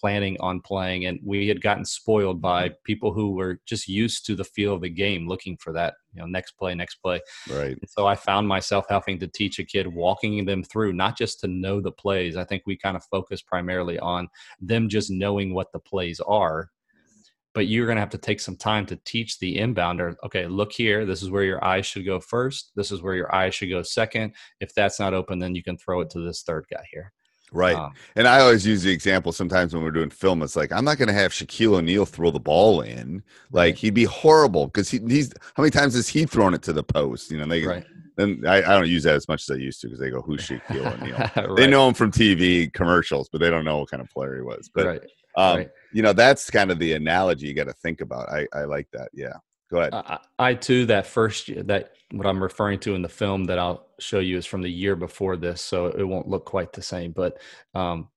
planning 0.00 0.36
on 0.40 0.60
playing 0.60 1.06
and 1.06 1.20
we 1.22 1.46
had 1.46 1.60
gotten 1.60 1.84
spoiled 1.84 2.40
by 2.40 2.68
mm-hmm. 2.68 2.74
people 2.84 3.12
who 3.12 3.32
were 3.32 3.60
just 3.66 3.86
used 3.86 4.24
to 4.26 4.34
the 4.34 4.44
feel 4.44 4.74
of 4.74 4.80
the 4.80 4.88
game 4.88 5.28
looking 5.28 5.56
for 5.56 5.72
that 5.72 5.94
you 6.14 6.20
know 6.20 6.26
next 6.26 6.52
play 6.52 6.74
next 6.74 6.96
play. 6.96 7.20
Right. 7.50 7.76
and 7.78 7.90
so 7.90 8.06
i 8.06 8.14
found 8.14 8.48
myself 8.48 8.86
having 8.88 9.18
to 9.20 9.28
teach 9.28 9.58
a 9.58 9.64
kid 9.64 9.86
walking 9.86 10.44
them 10.44 10.64
through 10.64 10.94
not 10.94 11.16
just 11.16 11.40
to 11.40 11.48
know 11.48 11.80
the 11.80 11.92
plays. 11.92 12.36
I 12.36 12.44
think 12.44 12.62
we 12.66 12.76
kind 12.76 12.96
of 12.96 13.04
focus 13.04 13.42
primarily 13.42 13.98
on 13.98 14.28
them 14.60 14.88
just 14.88 15.10
knowing 15.10 15.54
what 15.54 15.72
the 15.72 15.78
plays 15.78 16.20
are 16.20 16.70
but 17.52 17.66
you're 17.66 17.86
going 17.86 17.96
to 17.96 18.00
have 18.00 18.10
to 18.10 18.18
take 18.18 18.38
some 18.38 18.56
time 18.56 18.86
to 18.86 18.96
teach 19.04 19.38
the 19.38 19.56
inbounder 19.58 20.14
okay 20.24 20.46
look 20.46 20.72
here 20.72 21.04
this 21.04 21.22
is 21.22 21.30
where 21.30 21.44
your 21.44 21.62
eyes 21.64 21.86
should 21.86 22.06
go 22.06 22.18
first. 22.20 22.72
This 22.74 22.90
is 22.90 23.02
where 23.02 23.14
your 23.14 23.34
eyes 23.34 23.54
should 23.54 23.70
go 23.70 23.82
second. 23.82 24.34
If 24.60 24.74
that's 24.74 24.98
not 24.98 25.14
open 25.14 25.38
then 25.38 25.54
you 25.54 25.62
can 25.62 25.76
throw 25.76 26.00
it 26.00 26.10
to 26.10 26.20
this 26.20 26.42
third 26.42 26.66
guy 26.72 26.84
here 26.90 27.12
Right. 27.52 27.76
Um, 27.76 27.92
And 28.16 28.28
I 28.28 28.40
always 28.40 28.66
use 28.66 28.82
the 28.82 28.92
example 28.92 29.32
sometimes 29.32 29.74
when 29.74 29.82
we're 29.82 29.90
doing 29.90 30.10
film. 30.10 30.42
It's 30.42 30.56
like 30.56 30.72
I'm 30.72 30.84
not 30.84 30.98
going 30.98 31.08
to 31.08 31.14
have 31.14 31.32
Shaquille 31.32 31.78
O'Neal 31.78 32.06
throw 32.06 32.30
the 32.30 32.40
ball 32.40 32.80
in. 32.82 33.22
Like 33.50 33.76
he'd 33.76 33.94
be 33.94 34.04
horrible 34.04 34.66
because 34.66 34.88
he, 34.90 34.98
he's 35.08 35.32
how 35.56 35.62
many 35.62 35.70
times 35.70 35.94
has 35.94 36.08
he 36.08 36.26
thrown 36.26 36.54
it 36.54 36.62
to 36.62 36.72
the 36.72 36.84
post? 36.84 37.30
You 37.30 37.38
know, 37.38 37.46
they 37.46 37.64
right 37.64 37.86
and 38.18 38.46
I, 38.46 38.56
I 38.58 38.78
don't 38.78 38.88
use 38.88 39.04
that 39.04 39.14
as 39.14 39.28
much 39.28 39.48
as 39.48 39.56
I 39.56 39.58
used 39.58 39.80
to 39.80 39.86
because 39.86 40.00
they 40.00 40.10
go, 40.10 40.20
"Who's 40.20 40.46
Shaquille 40.46 41.00
O'Neal?" 41.00 41.54
They 41.56 41.66
know 41.66 41.88
him 41.88 41.94
from 41.94 42.12
TV 42.12 42.70
commercials, 42.72 43.30
but 43.30 43.40
they 43.40 43.48
don't 43.48 43.64
know 43.64 43.78
what 43.78 43.90
kind 43.90 44.02
of 44.02 44.10
player 44.10 44.36
he 44.36 44.42
was. 44.42 44.70
But 44.72 44.86
right 44.86 45.02
um, 45.36 45.58
right. 45.58 45.70
you 45.92 46.02
know, 46.02 46.12
that's 46.12 46.50
kind 46.50 46.70
of 46.70 46.78
the 46.78 46.92
analogy 46.94 47.46
you 47.46 47.54
got 47.54 47.64
to 47.64 47.72
think 47.72 48.00
about. 48.00 48.28
I, 48.28 48.46
I 48.52 48.64
like 48.64 48.88
that. 48.92 49.10
Yeah, 49.12 49.34
go 49.70 49.78
ahead. 49.78 49.94
I, 49.94 50.18
I 50.38 50.54
too 50.54 50.86
that 50.86 51.06
first 51.06 51.48
year 51.48 51.62
that 51.64 51.94
what 52.12 52.26
I'm 52.26 52.42
referring 52.42 52.80
to 52.80 52.94
in 52.94 53.02
the 53.02 53.08
film 53.08 53.44
that 53.44 53.58
I'll 53.58 53.86
show 53.98 54.18
you 54.18 54.36
is 54.36 54.46
from 54.46 54.62
the 54.62 54.70
year 54.70 54.96
before 54.96 55.36
this, 55.36 55.60
so 55.60 55.86
it 55.86 56.02
won't 56.02 56.28
look 56.28 56.44
quite 56.44 56.72
the 56.72 56.82
same. 56.82 57.12
But 57.12 57.38
um, 57.74 58.08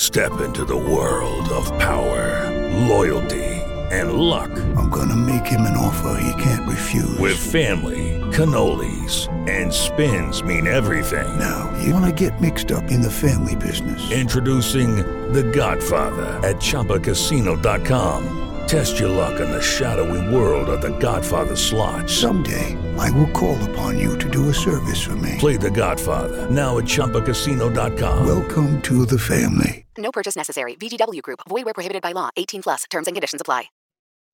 Step 0.00 0.40
into 0.40 0.64
the 0.64 0.76
world 0.76 1.48
of 1.50 1.66
power, 1.78 2.50
loyalty, 2.88 3.44
and 3.92 4.14
luck. 4.14 4.50
I'm 4.76 4.88
gonna 4.88 5.14
make 5.16 5.44
him 5.44 5.60
an 5.60 5.76
offer 5.76 6.18
he 6.22 6.42
can't 6.42 6.66
refuse. 6.68 7.18
With 7.18 7.36
family, 7.36 8.18
cannolis, 8.32 9.28
and 9.48 9.70
spins 9.72 10.42
mean 10.42 10.66
everything. 10.66 11.38
now, 11.38 11.70
you 11.82 11.92
wanna 11.92 12.12
get 12.12 12.40
mixed 12.40 12.72
up 12.72 12.84
in 12.84 13.02
the 13.02 13.10
family 13.10 13.56
business. 13.56 14.10
Introducing 14.10 14.96
The 15.34 15.42
Godfather 15.42 16.48
at 16.48 16.56
ChumbaCasino.com. 16.56 18.49
Test 18.70 19.00
your 19.00 19.08
luck 19.08 19.40
in 19.40 19.50
the 19.50 19.60
shadowy 19.60 20.32
world 20.32 20.68
of 20.68 20.80
The 20.80 20.96
Godfather 20.98 21.56
slot. 21.56 22.08
Someday, 22.08 22.78
I 22.96 23.10
will 23.10 23.26
call 23.32 23.58
upon 23.68 23.98
you 23.98 24.16
to 24.18 24.30
do 24.30 24.48
a 24.48 24.54
service 24.54 25.04
for 25.04 25.16
me. 25.16 25.34
Play 25.40 25.56
The 25.56 25.72
Godfather 25.72 26.48
now 26.48 26.78
at 26.78 26.84
ChumbaCasino.com. 26.84 28.24
Welcome 28.24 28.80
to 28.82 29.04
the 29.04 29.18
family. 29.18 29.86
No 29.98 30.12
purchase 30.12 30.36
necessary. 30.36 30.76
VGW 30.76 31.20
Group. 31.22 31.40
Void 31.48 31.64
where 31.64 31.74
prohibited 31.74 32.00
by 32.00 32.12
law. 32.12 32.30
18 32.36 32.62
plus. 32.62 32.84
Terms 32.88 33.08
and 33.08 33.16
conditions 33.16 33.40
apply. 33.40 33.64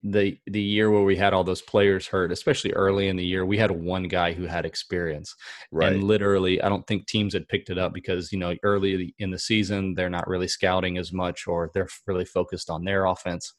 the 0.02 0.38
the 0.46 0.60
year 0.60 0.90
where 0.90 1.02
we 1.02 1.16
had 1.16 1.32
all 1.32 1.42
those 1.42 1.62
players 1.62 2.06
hurt, 2.06 2.30
especially 2.30 2.72
early 2.74 3.08
in 3.08 3.16
the 3.16 3.24
year, 3.24 3.46
we 3.46 3.56
had 3.56 3.70
one 3.70 4.02
guy 4.02 4.34
who 4.34 4.44
had 4.44 4.66
experience, 4.66 5.34
right. 5.72 5.94
and 5.94 6.04
literally, 6.04 6.60
I 6.60 6.68
don't 6.68 6.86
think 6.86 7.06
teams 7.06 7.32
had 7.32 7.48
picked 7.48 7.70
it 7.70 7.78
up 7.78 7.94
because 7.94 8.30
you 8.32 8.38
know 8.38 8.54
early 8.62 9.14
in 9.18 9.30
the 9.30 9.38
season 9.38 9.94
they're 9.94 10.10
not 10.10 10.28
really 10.28 10.46
scouting 10.48 10.98
as 10.98 11.10
much, 11.10 11.46
or 11.48 11.70
they're 11.72 11.88
really 12.06 12.26
focused 12.26 12.68
on 12.68 12.84
their 12.84 13.06
offense. 13.06 13.54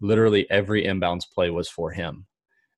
Literally, 0.00 0.50
every 0.50 0.84
inbounds 0.84 1.24
play 1.32 1.50
was 1.50 1.68
for 1.68 1.90
him. 1.90 2.26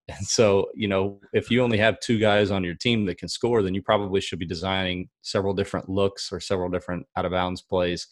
And 0.09 0.27
so, 0.27 0.67
you 0.75 0.89
know, 0.89 1.21
if 1.33 1.51
you 1.51 1.63
only 1.63 1.79
have 1.79 2.01
two 2.01 2.19
guys 2.19 2.51
on 2.51 2.65
your 2.65 2.75
team 2.75 3.07
that 3.07 3.19
can 3.19 3.29
score, 3.29 3.63
then 3.63 3.75
you 3.75 3.83
probably 3.83 4.21
should 4.21 4.39
be 4.39 4.47
designing 4.47 5.09
several 5.23 5.55
different 5.55 5.89
looks 5.89 6.33
or 6.33 6.41
several 6.41 6.69
different 6.69 7.07
out 7.17 7.25
of 7.25 7.31
bounds 7.31 7.63
plays 7.63 8.09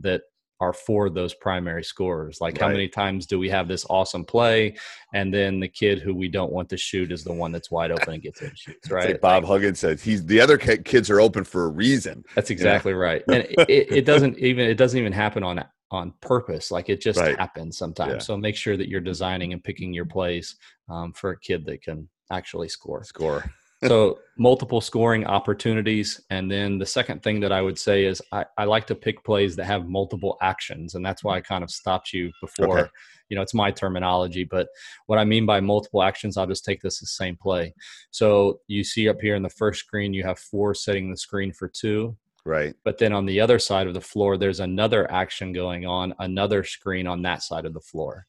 that 0.00 0.22
are 0.60 0.72
for 0.72 1.10
those 1.10 1.34
primary 1.34 1.84
scorers. 1.84 2.38
Like 2.40 2.58
how 2.58 2.68
many 2.68 2.88
times 2.88 3.26
do 3.26 3.38
we 3.38 3.48
have 3.50 3.68
this 3.68 3.84
awesome 3.90 4.24
play 4.24 4.76
and 5.12 5.34
then 5.34 5.60
the 5.60 5.68
kid 5.68 5.98
who 5.98 6.14
we 6.14 6.28
don't 6.28 6.52
want 6.52 6.68
to 6.70 6.76
shoot 6.76 7.12
is 7.12 7.24
the 7.24 7.32
one 7.32 7.52
that's 7.52 7.70
wide 7.70 7.90
open 7.90 8.14
and 8.14 8.22
gets 8.22 8.40
in 8.40 8.48
and 8.48 8.58
shoots, 8.58 8.90
right? 8.90 9.10
like 9.10 9.20
Bob 9.20 9.44
Huggins 9.44 9.80
said, 9.80 10.00
he's 10.00 10.24
the 10.24 10.40
other 10.40 10.56
kids 10.56 11.10
are 11.10 11.20
open 11.20 11.44
for 11.44 11.64
a 11.64 11.68
reason. 11.68 12.24
That's 12.34 12.50
exactly 12.50 12.94
right. 12.94 13.22
And 13.28 13.44
it, 13.44 13.54
it, 13.68 13.92
it 13.92 14.04
doesn't 14.06 14.38
even 14.38 14.66
it 14.66 14.76
doesn't 14.76 14.98
even 14.98 15.12
happen 15.12 15.42
on 15.42 15.58
on 15.94 16.12
purpose. 16.20 16.70
Like 16.70 16.88
it 16.88 17.00
just 17.00 17.18
Right. 17.20 17.38
happens 17.38 17.78
sometimes. 17.78 18.12
Yeah. 18.12 18.18
So 18.18 18.36
make 18.36 18.56
sure 18.56 18.76
that 18.76 18.88
you're 18.88 19.00
designing 19.00 19.52
and 19.52 19.62
picking 19.62 19.92
your 19.94 20.04
plays 20.06 20.56
um, 20.88 21.12
for 21.12 21.30
a 21.30 21.38
kid 21.40 21.64
that 21.66 21.82
can 21.82 22.08
actually 22.30 22.68
score. 22.68 23.04
Score. 23.04 23.44
so 23.86 24.18
multiple 24.38 24.80
scoring 24.80 25.26
opportunities 25.26 26.18
and 26.30 26.50
then 26.50 26.78
the 26.78 26.86
second 26.86 27.22
thing 27.22 27.38
that 27.40 27.52
i 27.52 27.60
would 27.60 27.78
say 27.78 28.04
is 28.06 28.22
I, 28.32 28.46
I 28.56 28.64
like 28.64 28.86
to 28.86 28.94
pick 28.94 29.22
plays 29.24 29.56
that 29.56 29.66
have 29.66 29.86
multiple 29.88 30.38
actions 30.40 30.94
and 30.94 31.04
that's 31.04 31.22
why 31.22 31.36
i 31.36 31.40
kind 31.42 31.62
of 31.62 31.70
stopped 31.70 32.12
you 32.12 32.30
before 32.40 32.78
Okay. 32.80 32.88
you 33.28 33.36
know 33.36 33.42
it's 33.42 33.52
my 33.52 33.70
terminology 33.70 34.44
but 34.44 34.68
what 35.06 35.18
i 35.18 35.24
mean 35.24 35.44
by 35.44 35.60
multiple 35.60 36.02
actions 36.02 36.36
i'll 36.38 36.46
just 36.46 36.64
take 36.64 36.80
this 36.80 37.02
as 37.02 37.10
same 37.10 37.36
play 37.36 37.74
so 38.10 38.60
you 38.68 38.84
see 38.84 39.06
up 39.08 39.20
here 39.20 39.34
in 39.36 39.42
the 39.42 39.50
first 39.50 39.80
screen 39.80 40.14
you 40.14 40.22
have 40.24 40.38
four 40.38 40.72
setting 40.74 41.10
the 41.10 41.16
screen 41.18 41.52
for 41.52 41.68
two 41.68 42.16
Right. 42.44 42.74
but 42.84 42.98
then 42.98 43.12
on 43.12 43.26
the 43.26 43.40
other 43.40 43.58
side 43.58 43.86
of 43.86 43.94
the 43.94 44.00
floor 44.00 44.36
there's 44.36 44.60
another 44.60 45.10
action 45.10 45.52
going 45.52 45.86
on 45.86 46.14
another 46.18 46.64
screen 46.64 47.06
on 47.06 47.22
that 47.22 47.42
side 47.42 47.64
of 47.64 47.74
the 47.74 47.80
floor 47.80 48.26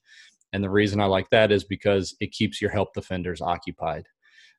and 0.53 0.63
the 0.63 0.69
reason 0.69 1.01
i 1.01 1.05
like 1.05 1.29
that 1.31 1.51
is 1.51 1.63
because 1.63 2.15
it 2.19 2.31
keeps 2.31 2.61
your 2.61 2.71
help 2.71 2.93
defenders 2.93 3.41
occupied 3.41 4.05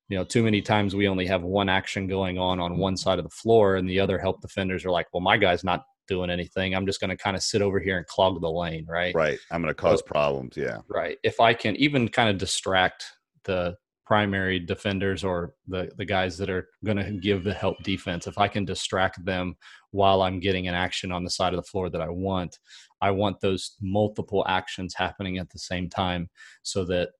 you 0.08 0.16
know 0.16 0.24
too 0.24 0.42
many 0.42 0.60
times 0.60 0.94
we 0.94 1.08
only 1.08 1.26
have 1.26 1.42
one 1.42 1.68
action 1.68 2.06
going 2.06 2.38
on 2.38 2.60
on 2.60 2.76
one 2.76 2.96
side 2.96 3.18
of 3.18 3.24
the 3.24 3.30
floor 3.30 3.76
and 3.76 3.88
the 3.88 3.98
other 4.00 4.18
help 4.18 4.40
defenders 4.40 4.84
are 4.84 4.90
like 4.90 5.06
well 5.12 5.22
my 5.22 5.36
guy's 5.36 5.64
not 5.64 5.84
doing 6.06 6.30
anything. 6.30 6.74
I'm 6.74 6.86
just 6.86 7.00
going 7.00 7.10
to 7.10 7.16
kind 7.16 7.36
of 7.36 7.42
sit 7.42 7.62
over 7.62 7.80
here 7.80 7.98
and 7.98 8.06
clog 8.06 8.40
the 8.40 8.50
lane, 8.50 8.86
right? 8.88 9.14
Right. 9.14 9.38
I'm 9.50 9.62
going 9.62 9.70
to 9.70 9.74
cause 9.74 10.02
problems. 10.02 10.56
Yeah. 10.56 10.78
Right. 10.88 11.18
If 11.22 11.40
I 11.40 11.54
can 11.54 11.76
even 11.76 12.08
kind 12.08 12.28
of 12.28 12.38
distract 12.38 13.04
the 13.44 13.76
primary 14.06 14.60
defenders 14.60 15.24
or 15.24 15.54
the 15.66 15.90
the 15.96 16.04
guys 16.04 16.38
that 16.38 16.48
are 16.48 16.68
going 16.84 16.96
to 16.96 17.10
give 17.12 17.42
the 17.44 17.52
help 17.52 17.82
defense, 17.82 18.26
if 18.26 18.38
I 18.38 18.48
can 18.48 18.64
distract 18.64 19.24
them 19.24 19.56
while 19.90 20.22
I'm 20.22 20.40
getting 20.40 20.68
an 20.68 20.74
action 20.74 21.10
on 21.12 21.24
the 21.24 21.30
side 21.30 21.52
of 21.52 21.58
the 21.58 21.68
floor 21.68 21.90
that 21.90 22.00
I 22.00 22.08
want, 22.08 22.58
I 23.00 23.10
want 23.10 23.40
those 23.40 23.76
multiple 23.80 24.44
actions 24.48 24.94
happening 24.94 25.38
at 25.38 25.50
the 25.50 25.58
same 25.58 25.88
time 25.88 26.30
so 26.62 26.84
that 26.84 27.10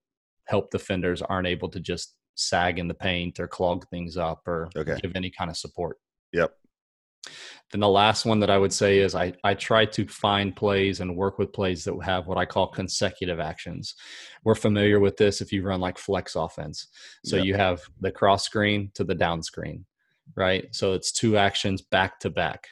help 0.45 0.71
defenders 0.71 1.23
aren't 1.23 1.49
able 1.49 1.69
to 1.71 1.81
just 1.81 2.15
sag 2.37 2.79
in 2.79 2.87
the 2.87 2.95
paint 2.95 3.41
or 3.41 3.49
clog 3.49 3.89
things 3.89 4.17
up 4.17 4.47
or 4.47 4.69
Okay. 4.77 4.97
give 5.03 5.17
any 5.17 5.31
kind 5.31 5.51
of 5.51 5.57
support. 5.57 5.99
Yep. 6.33 6.55
Then 7.73 7.81
the 7.81 7.89
last 7.89 8.25
one 8.25 8.39
that 8.41 8.51
I 8.51 8.59
would 8.59 8.73
say 8.73 9.01
is 9.01 9.15
I, 9.15 9.33
I 9.43 9.55
try 9.55 9.85
to 9.87 10.07
find 10.07 10.55
plays 10.55 11.01
and 11.01 11.17
work 11.17 11.39
with 11.39 11.53
plays 11.53 11.85
that 11.85 11.99
have 12.05 12.29
what 12.29 12.39
I 12.39 12.45
call 12.45 12.69
consecutive 12.69 13.41
actions. 13.41 13.97
We're 14.45 14.55
familiar 14.55 15.01
with 15.01 15.17
this 15.17 15.41
if 15.41 15.53
you 15.53 15.63
run 15.63 15.81
like 15.81 15.99
flex 15.99 16.37
offense. 16.37 16.87
So 17.25 17.37
Yep. 17.37 17.45
you 17.45 17.55
have 17.57 17.83
the 18.01 18.13
cross 18.13 18.45
screen 18.45 18.91
to 18.95 19.03
the 19.03 19.17
down 19.17 19.43
screen, 19.43 19.85
right? 20.37 20.69
So 20.73 20.93
it's 20.93 21.11
two 21.11 21.37
actions 21.37 21.83
back 21.83 22.21
to 22.21 22.31
back. 22.31 22.69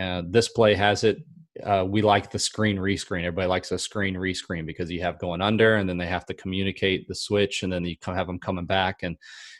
Uh, 0.00 0.22
this 0.26 0.48
play 0.48 0.74
has 0.74 1.02
it. 1.02 1.18
Uh, 1.64 1.84
we 1.86 2.00
like 2.00 2.30
the 2.30 2.38
screen 2.38 2.76
rescreen. 2.76 3.24
Everybody 3.24 3.48
likes 3.48 3.72
a 3.72 3.78
screen 3.78 4.14
rescreen 4.14 4.64
because 4.64 4.90
you 4.90 5.02
have 5.02 5.18
going 5.18 5.42
under 5.42 5.74
and 5.76 5.88
then 5.88 5.98
they 5.98 6.06
have 6.06 6.24
to 6.26 6.34
communicate 6.34 7.08
the 7.08 7.14
switch 7.14 7.64
and 7.64 7.72
then 7.72 7.84
you 7.84 7.96
have 8.04 8.28
them 8.28 8.38
coming 8.38 8.64
back. 8.64 9.02
And, 9.02 9.16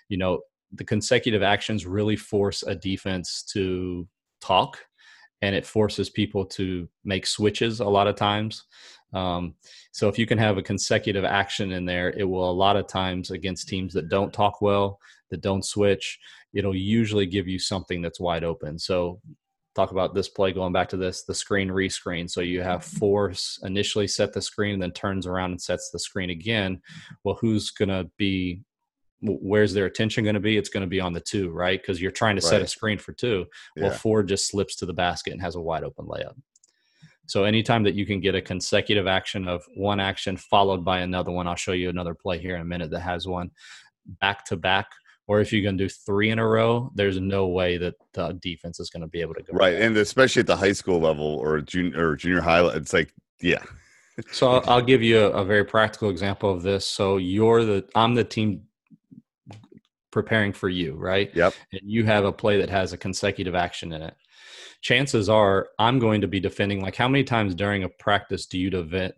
you 0.09 0.17
know, 0.17 0.41
the 0.73 0.85
consecutive 0.85 1.43
actions 1.43 1.87
really 1.87 2.15
force 2.15 2.63
a 2.63 2.77
defense 2.77 3.43
to 3.53 4.07
talk 4.41 4.79
and 5.43 5.55
it 5.55 5.67
forces 5.67 6.11
people 6.11 6.45
to 6.45 6.89
make 7.05 7.27
switches 7.27 7.81
a 7.81 7.85
lot 7.85 8.07
of 8.07 8.17
times. 8.17 8.65
Um, 9.13 9.55
so 9.93 10.09
if 10.09 10.19
you 10.19 10.27
can 10.27 10.39
have 10.39 10.59
a 10.59 10.63
consecutive 10.63 11.25
action 11.25 11.73
in 11.73 11.85
there, 11.85 12.11
it 12.11 12.25
will 12.25 12.51
a 12.51 12.53
lot 12.53 12.77
of 12.77 12.87
times 12.87 13.31
against 13.31 13.69
teams 13.69 13.93
that 13.95 14.09
don't 14.09 14.33
talk 14.33 14.61
well, 14.61 14.99
that 15.31 15.41
don't 15.41 15.65
switch, 15.65 16.19
it'll 16.53 16.77
usually 16.77 17.27
give 17.27 17.49
you 17.49 17.59
something 17.59 18.03
that's 18.03 18.21
wide 18.21 18.45
open. 18.45 18.79
So 18.79 19.21
talk 19.75 19.93
about 19.93 20.15
this 20.15 20.29
play 20.29 20.53
going 20.53 20.73
back 20.73 20.89
to 20.89 20.97
this 20.97 21.23
the 21.23 21.35
screen 21.35 21.69
rescreen 21.69 22.29
so 22.29 22.41
you 22.41 22.61
have 22.61 22.85
force 22.85 23.59
initially 23.63 24.07
set 24.07 24.33
the 24.33 24.43
screen 24.43 24.75
and 24.75 24.83
then 24.83 24.91
turns 24.91 25.27
around 25.27 25.53
and 25.53 25.63
sets 25.63 25.91
the 25.91 25.99
screen 25.99 26.31
again 26.31 26.81
well 27.23 27.39
who's 27.41 27.71
going 27.71 27.89
to 27.89 28.11
be 28.17 28.61
where's 29.23 29.73
their 29.75 29.87
attention 29.87 30.25
going 30.25 30.35
to 30.35 30.41
be 30.41 30.57
it's 30.57 30.69
going 30.69 30.83
to 30.83 30.87
be 30.87 31.01
on 31.01 31.13
the 31.13 31.21
two 31.21 31.51
right 31.51 31.81
because 31.81 32.01
you're 32.01 32.11
trying 32.11 32.37
to 32.37 32.43
set 32.43 32.63
a 32.63 32.67
screen 32.67 32.99
for 32.99 33.13
two 33.13 33.45
well 33.77 33.91
Yeah. 33.91 33.97
four 33.97 34.23
just 34.23 34.49
slips 34.49 34.77
to 34.77 34.87
the 34.87 34.93
basket 34.95 35.33
and 35.33 35.43
has 35.43 35.57
a 35.57 35.61
wide 35.61 35.85
open 35.85 36.07
layup 36.07 36.35
so 37.27 37.45
anytime 37.45 37.83
that 37.85 37.95
you 37.95 38.07
can 38.07 38.21
get 38.21 38.35
a 38.35 38.41
consecutive 38.43 39.07
action 39.07 39.47
of 39.47 39.63
one 39.77 40.01
action 40.01 40.37
followed 40.37 40.85
by 40.85 41.01
another 41.01 41.31
one 41.31 41.47
i'll 41.47 41.55
show 41.55 41.73
you 41.73 41.91
another 41.91 42.15
play 42.15 42.39
here 42.39 42.55
in 42.55 42.63
a 42.63 42.65
minute 42.65 42.91
that 42.91 43.01
has 43.01 43.27
one 43.27 43.51
back 44.21 44.45
to 44.47 44.57
back 44.57 44.87
or 45.29 45.41
if 45.41 45.53
you're 45.53 45.63
going 45.63 45.79
to 45.79 45.85
do 45.85 45.89
three 46.07 46.31
in 46.31 46.39
a 46.39 46.47
row 46.47 46.91
there's 46.95 47.21
no 47.21 47.47
way 47.49 47.77
that 47.77 47.95
the 48.15 48.33
defense 48.41 48.81
is 48.81 48.91
going 48.91 49.03
to 49.03 49.07
be 49.07 49.21
able 49.21 49.35
to 49.35 49.43
go 49.43 49.53
Right. 49.53 49.75
And 49.75 49.97
especially 49.97 50.41
at 50.41 50.47
the 50.47 50.57
high 50.57 50.73
school 50.73 50.99
level 50.99 51.27
or 51.27 51.61
junior 51.61 52.09
or 52.09 52.17
junior 52.17 52.41
high, 52.41 52.67
it's 52.75 52.93
like, 52.93 53.13
yeah. 53.41 53.63
So 54.33 54.51
I'll, 54.51 54.65
I'll 54.69 54.83
give 54.83 55.03
you 55.03 55.21
a, 55.21 55.31
a 55.31 55.45
very 55.45 55.65
practical 55.65 56.11
example 56.11 56.51
of 56.53 56.63
this. 56.63 56.85
So 56.85 57.17
you're 57.19 57.65
the 57.65 57.89
I'm 57.95 58.15
the 58.15 58.25
team 58.25 58.63
preparing 60.11 60.53
for 60.53 60.69
you, 60.69 60.95
right? 60.95 61.31
Yep. 61.35 61.55
And 61.73 61.83
you 61.85 62.05
have 62.05 62.25
a 62.25 62.33
play 62.33 62.59
that 62.59 62.71
has 62.71 62.93
a 62.93 62.99
consecutive 62.99 63.55
action 63.55 63.93
in 63.93 64.03
it. 64.03 64.15
Chances 64.83 65.29
are 65.29 65.69
I'm 65.79 65.99
going 65.99 66.21
to 66.23 66.29
be 66.29 66.41
defending. 66.41 66.81
Like, 66.81 66.97
how 66.97 67.09
many 67.09 67.25
times 67.25 67.55
during 67.55 67.85
a 67.85 67.89
practice 67.89 68.47
do 68.47 68.59
you 68.59 68.71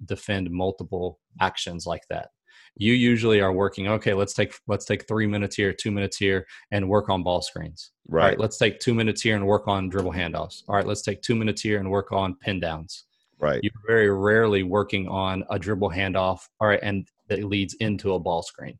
defend 0.05 0.51
multiple 0.51 1.21
actions 1.41 1.87
like 1.87 2.03
that? 2.11 2.31
You 2.75 2.95
usually 2.95 3.41
are 3.41 3.53
working. 3.53 3.87
Okay, 3.87 4.15
let's 4.15 4.33
take 4.33 4.55
let's 4.67 4.87
take 4.87 5.07
three 5.07 5.27
minutes 5.27 5.57
here, 5.57 5.73
two 5.73 5.91
minutes 5.91 6.17
here, 6.17 6.47
and 6.71 6.89
work 6.89 7.11
on 7.11 7.23
ball 7.23 7.43
screens. 7.43 7.91
Right. 8.09 8.31
right, 8.31 8.39
let's 8.41 8.57
take 8.57 8.81
two 8.81 8.95
minutes 8.95 9.21
here 9.23 9.37
and 9.37 9.47
work 9.47 9.69
on 9.69 9.89
dribble 9.89 10.13
handoffs. 10.13 10.63
All 10.69 10.75
right, 10.75 10.87
let's 10.87 11.03
take 11.03 11.23
two 11.23 11.37
minutes 11.37 11.61
here 11.63 11.79
and 11.79 11.91
work 11.91 12.13
on 12.13 12.35
pin 12.37 12.61
downs 12.61 13.05
Right. 13.43 13.61
you're 13.61 13.73
very 13.89 14.09
rarely 14.09 14.63
working 14.63 15.09
on 15.09 15.43
a 15.51 15.59
dribble 15.59 15.91
handoff 15.91 16.43
all 16.61 16.69
right 16.69 16.79
and 16.81 17.09
that 17.29 17.43
leads 17.43 17.75
into 17.75 18.15
a 18.15 18.19
ball 18.21 18.41
screen 18.41 18.79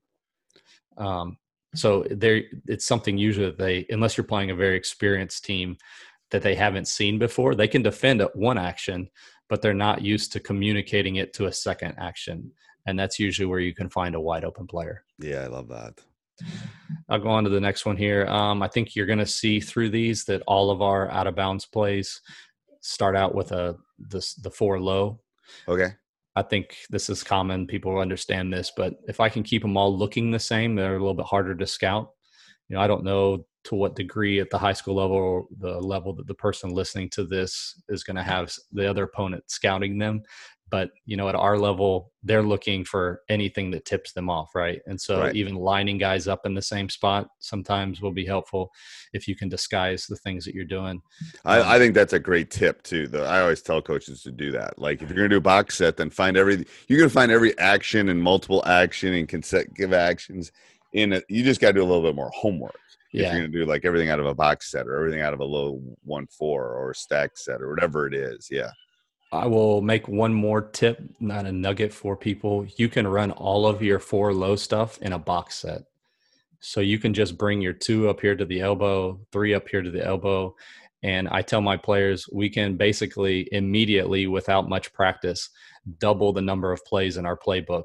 um, 0.99 1.37
so 1.75 2.05
there 2.11 2.43
it's 2.67 2.85
something 2.85 3.17
usually 3.17 3.47
that 3.47 3.59
they 3.59 3.87
unless 3.91 4.17
you're 4.17 4.25
playing 4.25 4.51
a 4.51 4.55
very 4.55 4.77
experienced 4.77 5.45
team 5.45 5.77
that 6.31 6.43
they 6.43 6.55
haven't 6.55 6.89
seen 6.89 7.19
before 7.19 7.55
they 7.55 7.69
can 7.69 7.83
defend 7.83 8.21
at 8.21 8.35
one 8.37 8.59
action 8.59 9.09
but 9.49 9.61
they're 9.61 9.75
not 9.75 10.03
used 10.03 10.33
to 10.33 10.41
communicating 10.41 11.17
it 11.17 11.33
to 11.33 11.47
a 11.47 11.53
second 11.53 11.95
action 11.99 12.51
and 12.87 12.99
that's 12.99 13.19
usually 13.19 13.47
where 13.47 13.61
you 13.61 13.75
can 13.75 13.89
find 13.89 14.15
a 14.15 14.21
wide 14.21 14.45
open 14.45 14.67
player 14.67 15.05
Yeah. 15.19 15.43
I 15.43 15.47
love 15.47 15.69
that. 15.69 16.01
I'll 17.09 17.21
go 17.21 17.29
on 17.29 17.45
to 17.45 17.51
the 17.51 17.61
next 17.61 17.87
one 17.87 17.97
here. 17.97 18.27
Um, 18.27 18.63
I 18.63 18.69
think 18.69 18.97
you're 18.97 19.07
going 19.07 19.19
to 19.19 19.27
see 19.27 19.61
through 19.61 19.91
these 19.91 20.25
that 20.25 20.43
all 20.47 20.71
of 20.71 20.83
our 20.83 21.11
out 21.11 21.27
of 21.27 21.37
bounds 21.37 21.67
plays 21.67 22.21
start 22.81 23.15
out 23.15 23.35
with 23.35 23.53
a 23.53 23.77
the 23.99 24.27
the 24.43 24.51
four 24.51 24.81
low. 24.81 25.21
Okay. 25.69 25.95
I 26.35 26.43
think 26.43 26.77
this 26.91 27.11
is 27.11 27.23
common. 27.23 27.67
People 27.67 27.99
understand 27.99 28.53
this, 28.53 28.73
but 28.75 28.95
if 29.07 29.21
I 29.21 29.29
can 29.29 29.43
keep 29.43 29.63
them 29.63 29.77
all 29.77 29.97
looking 29.97 30.31
the 30.31 30.39
same, 30.39 30.75
they're 30.75 30.97
a 30.97 30.99
little 30.99 31.15
bit 31.15 31.27
harder 31.27 31.55
to 31.55 31.67
scout. 31.67 32.11
You 32.69 32.77
know, 32.77 32.83
I 32.83 32.87
don't 32.87 33.05
know 33.05 33.45
to 33.65 33.75
what 33.75 33.95
degree 33.95 34.41
at 34.41 34.51
the 34.51 34.59
high 34.59 34.73
school 34.73 34.97
level 34.97 35.17
or 35.17 35.47
the 35.59 35.79
level 35.79 36.15
that 36.15 36.27
the 36.27 36.35
person 36.35 36.71
listening 36.71 37.11
to 37.11 37.25
this 37.25 37.81
is 37.89 38.03
going 38.03 38.17
to 38.17 38.23
have 38.23 38.53
the 38.73 38.89
other 38.89 39.05
opponent 39.05 39.45
scouting 39.49 39.99
them. 39.99 40.23
But, 40.73 40.91
you 41.05 41.19
know, 41.19 41.29
at 41.29 41.35
our 41.35 41.59
level, 41.59 42.13
they're 42.23 42.43
looking 42.43 42.83
for 42.83 43.21
anything 43.29 43.71
that 43.73 43.85
tips 43.85 44.13
them 44.15 44.31
off, 44.31 44.55
right? 44.55 44.81
And 44.87 44.99
so 44.99 45.21
Right. 45.21 45.37
even 45.37 45.55
lining 45.55 45.99
guys 45.99 46.27
up 46.27 46.47
in 46.47 46.55
the 46.55 46.63
same 46.63 46.89
spot 46.89 47.29
sometimes 47.41 48.01
will 48.01 48.11
be 48.11 48.25
helpful 48.25 48.73
if 49.13 49.29
you 49.29 49.37
can 49.37 49.51
disguise 49.51 50.07
the 50.07 50.17
things 50.17 50.47
that 50.47 50.55
you're 50.55 50.65
doing. 50.65 51.03
Um, 51.45 51.63
I, 51.63 51.75
I 51.75 51.79
think 51.79 51.95
that's 51.95 52.15
a 52.15 52.19
great 52.19 52.51
tip 52.51 52.83
too. 52.85 53.07
Though 53.07 53.25
I 53.25 53.43
always 53.43 53.61
tell 53.61 53.83
coaches 53.83 54.23
to 54.23 54.33
do 54.33 54.51
that. 54.53 54.79
Like 54.79 55.03
if 55.03 55.11
you're 55.11 55.17
gonna 55.17 55.29
do 55.29 55.37
a 55.37 55.43
box 55.43 55.77
set, 55.77 55.99
then 55.99 56.09
find 56.09 56.39
every 56.39 56.65
you're 56.89 56.99
gonna 56.99 57.11
find 57.11 57.31
every 57.31 57.57
action 57.59 58.09
and 58.09 58.23
multiple 58.23 58.63
action 58.67 59.13
and 59.13 59.29
consecutive 59.29 59.93
actions 59.93 60.53
in 60.95 61.13
it. 61.13 61.25
You 61.29 61.45
just 61.45 61.61
gotta 61.61 61.75
do 61.75 61.83
a 61.83 61.85
little 61.85 62.03
bit 62.03 62.17
more 62.17 62.31
homework. 62.35 62.81
If 63.13 63.21
Yeah. 63.21 63.33
you're 63.35 63.43
gonna 63.47 63.53
do 63.53 63.67
like 63.67 63.85
everything 63.85 64.09
out 64.09 64.21
of 64.21 64.27
a 64.27 64.35
box 64.35 64.71
set 64.71 64.87
or 64.87 64.97
everything 64.97 65.21
out 65.21 65.35
of 65.35 65.41
a 65.41 65.45
low 65.45 65.83
one 66.03 66.27
four 66.29 66.69
or 66.73 66.93
a 66.93 66.95
stack 66.95 67.33
set 67.37 67.61
or 67.61 67.69
whatever 67.69 68.07
it 68.07 68.15
is. 68.15 68.49
Yeah. 68.51 68.71
I 69.33 69.47
will 69.47 69.81
make 69.81 70.09
one 70.09 70.35
more 70.35 70.61
tip, 70.61 71.01
not 71.19 71.47
a 71.47 71.53
nugget 71.53 71.93
for 71.93 72.17
people. 72.17 72.67
You 72.77 72.91
can 72.91 73.09
run 73.09 73.31
all 73.31 73.67
of 73.67 73.83
your 73.83 73.99
four 73.99 74.35
low 74.35 74.57
stuff 74.57 75.01
in 75.01 75.15
a 75.15 75.19
box 75.19 75.61
set. 75.61 75.83
So 76.61 76.81
you 76.81 76.99
can 76.99 77.15
just 77.15 77.39
bring 77.39 77.63
your 77.63 77.73
two 77.73 78.11
up 78.11 78.21
here 78.21 78.37
to 78.37 78.45
the 78.45 78.61
elbow, 78.61 79.19
three 79.33 79.55
up 79.55 79.69
here 79.69 79.81
to 79.81 79.91
the 79.91 80.05
elbow. 80.05 80.55
And 81.03 81.29
I 81.29 81.41
tell 81.41 81.63
my 81.63 81.79
players, 81.79 82.29
we 82.31 82.51
can 82.51 82.77
basically 82.77 83.49
immediately, 83.53 84.27
without 84.27 84.69
much 84.69 84.93
practice, 84.93 85.49
double 85.99 86.33
the 86.33 86.43
number 86.43 86.71
of 86.71 86.85
plays 86.85 87.17
in 87.17 87.27
our 87.27 87.37
playbook 87.37 87.85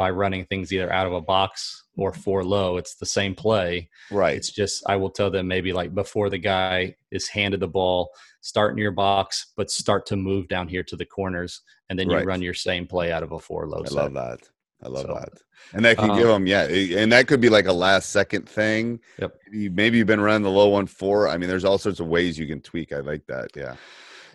by 0.00 0.08
running 0.08 0.46
things 0.46 0.72
either 0.72 0.90
out 0.90 1.06
of 1.06 1.12
a 1.12 1.20
box 1.20 1.84
or 1.98 2.10
four 2.10 2.42
low. 2.42 2.78
It's 2.78 2.94
the 2.94 3.04
same 3.04 3.34
play. 3.34 3.90
Right. 4.10 4.34
It's 4.34 4.50
just 4.50 4.82
I 4.86 4.96
will 4.96 5.10
tell 5.10 5.30
them 5.30 5.46
maybe 5.46 5.74
like 5.74 5.94
before 5.94 6.30
the 6.30 6.38
guy 6.38 6.94
is 7.10 7.28
handed 7.28 7.60
the 7.60 7.68
ball, 7.68 8.08
start 8.40 8.72
in 8.72 8.78
your 8.78 8.92
box, 8.92 9.52
but 9.58 9.70
start 9.70 10.06
to 10.06 10.16
move 10.16 10.48
down 10.48 10.68
here 10.68 10.82
to 10.84 10.96
the 10.96 11.04
corners, 11.04 11.60
and 11.90 11.98
then 11.98 12.08
you 12.08 12.16
Right. 12.16 12.24
run 12.24 12.40
your 12.40 12.54
same 12.54 12.86
play 12.86 13.12
out 13.12 13.22
of 13.22 13.32
a 13.32 13.38
four 13.38 13.68
low. 13.68 13.82
I 13.82 13.88
set. 13.88 13.92
love 13.92 14.14
that. 14.14 14.40
I 14.82 14.88
love 14.88 15.02
So, 15.02 15.14
that. 15.20 15.32
And 15.74 15.84
that 15.84 15.98
can 15.98 16.12
um, 16.12 16.16
give 16.16 16.28
them, 16.28 16.46
yeah, 16.46 16.66
eh, 16.70 16.94
and 16.96 17.12
that 17.12 17.26
could 17.28 17.42
be 17.42 17.50
like 17.50 17.66
a 17.66 17.72
last 17.74 18.08
second 18.08 18.48
thing. 18.48 19.00
Yep. 19.18 19.36
You, 19.52 19.70
maybe 19.70 19.98
you've 19.98 20.06
been 20.06 20.22
running 20.22 20.44
the 20.44 20.50
low 20.50 20.70
one 20.70 20.86
four. 20.86 21.28
I 21.28 21.36
mean, 21.36 21.50
there's 21.50 21.66
all 21.66 21.76
sorts 21.76 22.00
of 22.00 22.06
ways 22.06 22.38
you 22.38 22.46
can 22.46 22.62
tweak. 22.62 22.90
I 22.94 23.00
like 23.00 23.26
that. 23.26 23.50
Yeah. 23.54 23.76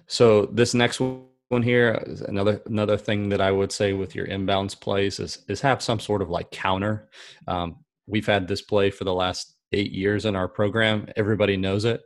So 0.06 0.46
this 0.46 0.76
next 0.76 1.00
one 1.00 1.24
here 1.64 2.04
is 2.06 2.22
another 2.22 2.62
another 2.66 2.98
thing 2.98 3.30
that 3.30 3.42
I 3.42 3.52
would 3.52 3.72
say 3.72 3.94
with 3.94 4.16
your 4.16 4.28
inbounds 4.28 4.80
plays 4.80 5.20
is 5.20 5.46
is 5.48 5.62
have 5.62 5.82
some 5.82 6.00
sort 6.00 6.22
of 6.22 6.30
like 6.30 6.52
counter. 6.52 7.10
Um, 7.48 7.78
we've 8.08 8.26
had 8.26 8.48
this 8.48 8.62
play 8.62 8.92
for 8.92 9.04
the 9.04 9.14
last 9.14 9.56
eight 9.72 9.92
years 9.92 10.26
in 10.26 10.36
our 10.36 10.48
program. 10.48 11.08
Everybody 11.16 11.58
knows 11.58 11.86
it. 11.86 12.02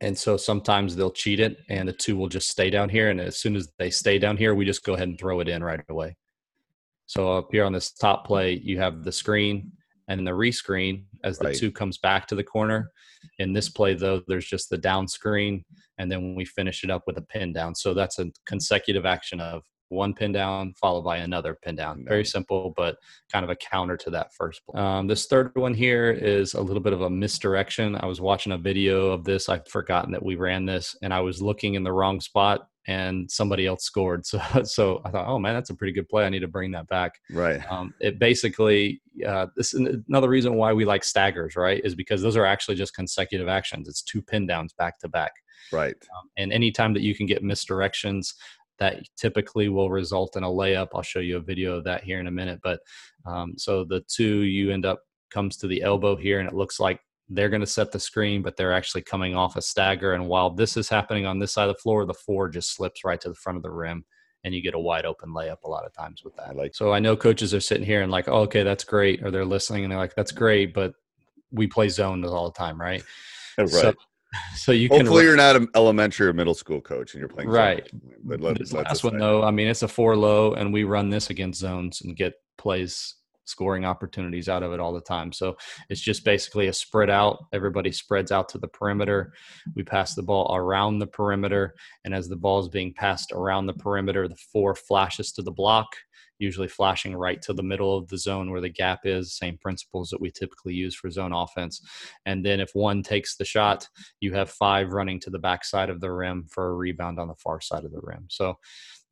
And 0.00 0.16
so 0.16 0.36
sometimes 0.36 0.94
they'll 0.94 1.10
cheat 1.10 1.40
it 1.40 1.58
and 1.68 1.88
the 1.88 1.92
two 1.92 2.16
will 2.16 2.28
just 2.28 2.48
stay 2.48 2.70
down 2.70 2.88
here. 2.88 3.10
And 3.10 3.20
as 3.20 3.36
soon 3.36 3.56
as 3.56 3.68
they 3.78 3.90
stay 3.90 4.18
down 4.18 4.36
here, 4.36 4.54
we 4.54 4.64
just 4.64 4.84
go 4.84 4.94
ahead 4.94 5.08
and 5.08 5.18
throw 5.18 5.40
it 5.40 5.48
in 5.48 5.62
right 5.62 5.80
away. 5.88 6.16
So 7.06 7.36
up 7.36 7.48
here 7.50 7.64
on 7.64 7.72
this 7.72 7.90
top 7.90 8.26
play, 8.26 8.52
you 8.52 8.78
have 8.78 9.02
the 9.02 9.12
screen 9.12 9.72
and 10.06 10.26
the 10.26 10.30
rescreen 10.30 11.04
as 11.24 11.38
the 11.38 11.46
Right. 11.46 11.56
two 11.56 11.70
comes 11.72 11.98
back 11.98 12.26
to 12.28 12.34
the 12.34 12.44
corner. 12.44 12.90
In 13.38 13.52
this 13.52 13.68
play, 13.68 13.94
though, 13.94 14.22
there's 14.28 14.46
just 14.46 14.70
the 14.70 14.78
down 14.78 15.08
screen, 15.08 15.64
and 15.98 16.10
then 16.10 16.34
we 16.34 16.44
finish 16.44 16.84
it 16.84 16.90
up 16.90 17.02
with 17.06 17.18
a 17.18 17.22
pin 17.22 17.52
down. 17.52 17.74
So 17.74 17.94
that's 17.94 18.18
a 18.18 18.26
consecutive 18.46 19.06
action 19.06 19.40
of 19.40 19.62
one 19.90 20.12
pin 20.12 20.32
down 20.32 20.74
followed 20.74 21.02
by 21.02 21.16
another 21.16 21.58
pin 21.62 21.74
down. 21.74 22.04
Very 22.06 22.24
simple, 22.24 22.74
but 22.76 22.98
kind 23.32 23.42
of 23.42 23.50
a 23.50 23.56
counter 23.56 23.96
to 23.96 24.10
that 24.10 24.34
first. 24.34 24.60
Um, 24.74 25.06
this 25.06 25.26
third 25.26 25.52
one 25.54 25.72
here 25.74 26.10
is 26.10 26.52
a 26.54 26.60
little 26.60 26.82
bit 26.82 26.92
of 26.92 27.00
a 27.00 27.10
misdirection. 27.10 27.96
I 27.96 28.04
was 28.06 28.20
watching 28.20 28.52
a 28.52 28.58
video 28.58 29.10
of 29.10 29.24
this. 29.24 29.48
I've 29.48 29.66
forgotten 29.66 30.12
that 30.12 30.22
we 30.22 30.36
ran 30.36 30.66
this, 30.66 30.94
and 31.02 31.12
I 31.14 31.20
was 31.20 31.40
looking 31.40 31.74
in 31.74 31.84
the 31.84 31.92
wrong 31.92 32.20
spot 32.20 32.68
and 32.88 33.30
somebody 33.30 33.66
else 33.66 33.84
scored. 33.84 34.24
So, 34.28 34.40
so 34.64 35.00
I 35.04 35.10
thought, 35.10 35.28
oh 35.28 35.38
man, 35.38 35.54
that's 35.54 35.70
a 35.70 35.74
pretty 35.74 35.92
good 35.92 36.08
play. 36.08 36.24
I 36.24 36.28
need 36.28 36.40
to 36.40 36.48
bring 36.48 36.72
that 36.72 36.88
back. 36.88 37.20
Right. 37.30 37.60
Um, 37.70 37.94
it 38.00 38.18
basically, 38.18 39.00
uh, 39.26 39.46
this 39.56 39.74
is 39.74 39.86
another 40.08 40.28
reason 40.28 40.54
why 40.54 40.72
we 40.72 40.84
like 40.84 41.04
staggers, 41.04 41.54
right? 41.54 41.80
Is 41.84 41.94
because 41.94 42.22
those 42.22 42.36
are 42.36 42.46
actually 42.46 42.76
just 42.76 42.94
consecutive 42.94 43.46
actions. 43.46 43.88
It's 43.88 44.02
two 44.02 44.22
pin 44.22 44.46
downs 44.46 44.72
back 44.72 44.98
to 45.00 45.08
back. 45.08 45.32
Right. 45.70 45.94
Um, 45.94 46.30
and 46.38 46.52
anytime 46.52 46.94
that 46.94 47.02
you 47.02 47.14
can 47.14 47.26
get 47.26 47.44
misdirections, 47.44 48.34
that 48.78 49.02
typically 49.16 49.68
will 49.68 49.90
result 49.90 50.36
in 50.36 50.44
a 50.44 50.48
layup. 50.48 50.88
I'll 50.94 51.02
show 51.02 51.20
you 51.20 51.36
a 51.36 51.40
video 51.40 51.76
of 51.76 51.84
that 51.84 52.04
here 52.04 52.20
in 52.20 52.26
a 52.26 52.32
minute. 52.32 52.60
But 52.62 52.80
um, 53.26 53.54
so 53.56 53.84
the 53.84 54.00
two, 54.08 54.42
you 54.42 54.70
end 54.70 54.86
up 54.86 55.02
comes 55.30 55.56
to 55.58 55.66
the 55.66 55.82
elbow 55.82 56.16
here, 56.16 56.40
and 56.40 56.48
it 56.48 56.54
looks 56.54 56.80
like 56.80 57.00
they're 57.28 57.48
going 57.48 57.60
to 57.60 57.66
set 57.66 57.92
the 57.92 58.00
screen, 58.00 58.42
but 58.42 58.56
they're 58.56 58.72
actually 58.72 59.02
coming 59.02 59.36
off 59.36 59.56
a 59.56 59.62
stagger. 59.62 60.14
And 60.14 60.26
while 60.26 60.50
this 60.50 60.76
is 60.76 60.88
happening 60.88 61.26
on 61.26 61.38
this 61.38 61.52
side 61.52 61.68
of 61.68 61.76
the 61.76 61.82
floor, 61.82 62.04
the 62.06 62.14
four 62.14 62.48
just 62.48 62.74
slips 62.74 63.04
right 63.04 63.20
to 63.20 63.28
the 63.28 63.34
front 63.34 63.56
of 63.56 63.62
the 63.62 63.70
rim 63.70 64.04
and 64.44 64.54
you 64.54 64.62
get 64.62 64.74
a 64.74 64.78
wide 64.78 65.04
open 65.04 65.30
layup 65.30 65.62
a 65.64 65.68
lot 65.68 65.84
of 65.84 65.92
times 65.92 66.22
with 66.24 66.34
that. 66.36 66.56
like 66.56 66.74
so 66.74 66.92
I 66.92 67.00
know 67.00 67.16
coaches 67.16 67.52
are 67.52 67.60
sitting 67.60 67.84
here 67.84 68.02
and 68.02 68.10
like, 68.10 68.28
oh, 68.28 68.42
okay, 68.42 68.62
that's 68.62 68.84
great. 68.84 69.22
Or 69.22 69.30
they're 69.30 69.44
listening 69.44 69.84
and 69.84 69.90
they're 69.90 69.98
like, 69.98 70.14
that's 70.14 70.32
great, 70.32 70.72
but 70.72 70.94
we 71.50 71.66
play 71.66 71.88
zone 71.88 72.24
all 72.24 72.50
the 72.50 72.56
time, 72.56 72.80
right? 72.80 73.02
Oh, 73.58 73.62
right. 73.64 73.70
So, 73.70 73.94
so 74.56 74.72
you 74.72 74.88
Hopefully 74.88 75.22
can 75.22 75.26
you're 75.26 75.36
not 75.36 75.56
an 75.56 75.68
elementary 75.74 76.28
or 76.28 76.32
middle 76.32 76.54
school 76.54 76.80
coach 76.80 77.14
and 77.14 77.20
you're 77.20 77.28
playing 77.28 77.50
right. 77.50 77.88
zone. 77.90 78.00
But 78.24 78.40
let, 78.40 78.58
this 78.58 78.72
last 78.72 79.04
one 79.04 79.18
though, 79.18 79.42
I 79.42 79.50
mean, 79.50 79.68
it's 79.68 79.82
a 79.82 79.88
four 79.88 80.16
low, 80.16 80.54
and 80.54 80.72
we 80.72 80.84
run 80.84 81.10
this 81.10 81.30
against 81.30 81.60
zones 81.60 82.00
and 82.02 82.16
get 82.16 82.34
plays 82.56 83.16
scoring 83.48 83.84
opportunities 83.84 84.48
out 84.48 84.62
of 84.62 84.72
it 84.72 84.80
all 84.80 84.92
the 84.92 85.00
time. 85.00 85.32
So 85.32 85.56
it's 85.88 86.00
just 86.00 86.24
basically 86.24 86.68
a 86.68 86.72
spread 86.72 87.10
out. 87.10 87.38
Everybody 87.52 87.92
spreads 87.92 88.30
out 88.32 88.48
to 88.50 88.58
the 88.58 88.68
perimeter. 88.68 89.32
We 89.74 89.82
pass 89.82 90.14
the 90.14 90.22
ball 90.22 90.54
around 90.54 90.98
the 90.98 91.06
perimeter, 91.06 91.74
and 92.04 92.14
as 92.14 92.28
the 92.28 92.36
ball 92.36 92.60
is 92.60 92.68
being 92.68 92.92
passed 92.92 93.32
around 93.32 93.66
the 93.66 93.74
perimeter, 93.74 94.28
the 94.28 94.36
four 94.52 94.74
flashes 94.74 95.32
to 95.32 95.42
the 95.42 95.52
block. 95.52 95.88
Usually 96.40 96.68
flashing 96.68 97.16
right 97.16 97.42
to 97.42 97.52
the 97.52 97.64
middle 97.64 97.96
of 97.96 98.06
the 98.06 98.16
zone 98.16 98.52
where 98.52 98.60
the 98.60 98.68
gap 98.68 99.00
is, 99.02 99.36
same 99.36 99.58
principles 99.58 100.08
that 100.10 100.20
we 100.20 100.30
typically 100.30 100.72
use 100.72 100.94
for 100.94 101.10
zone 101.10 101.32
offense. 101.32 101.84
And 102.26 102.46
then 102.46 102.60
if 102.60 102.70
one 102.74 103.02
takes 103.02 103.34
the 103.34 103.44
shot, 103.44 103.88
you 104.20 104.32
have 104.34 104.48
five 104.48 104.92
running 104.92 105.18
to 105.20 105.30
the 105.30 105.40
backside 105.40 105.90
of 105.90 106.00
the 106.00 106.12
rim 106.12 106.46
for 106.48 106.68
a 106.68 106.74
rebound 106.74 107.18
on 107.18 107.26
the 107.26 107.34
far 107.34 107.60
side 107.60 107.84
of 107.84 107.90
the 107.90 107.98
rim. 108.00 108.26
So 108.28 108.56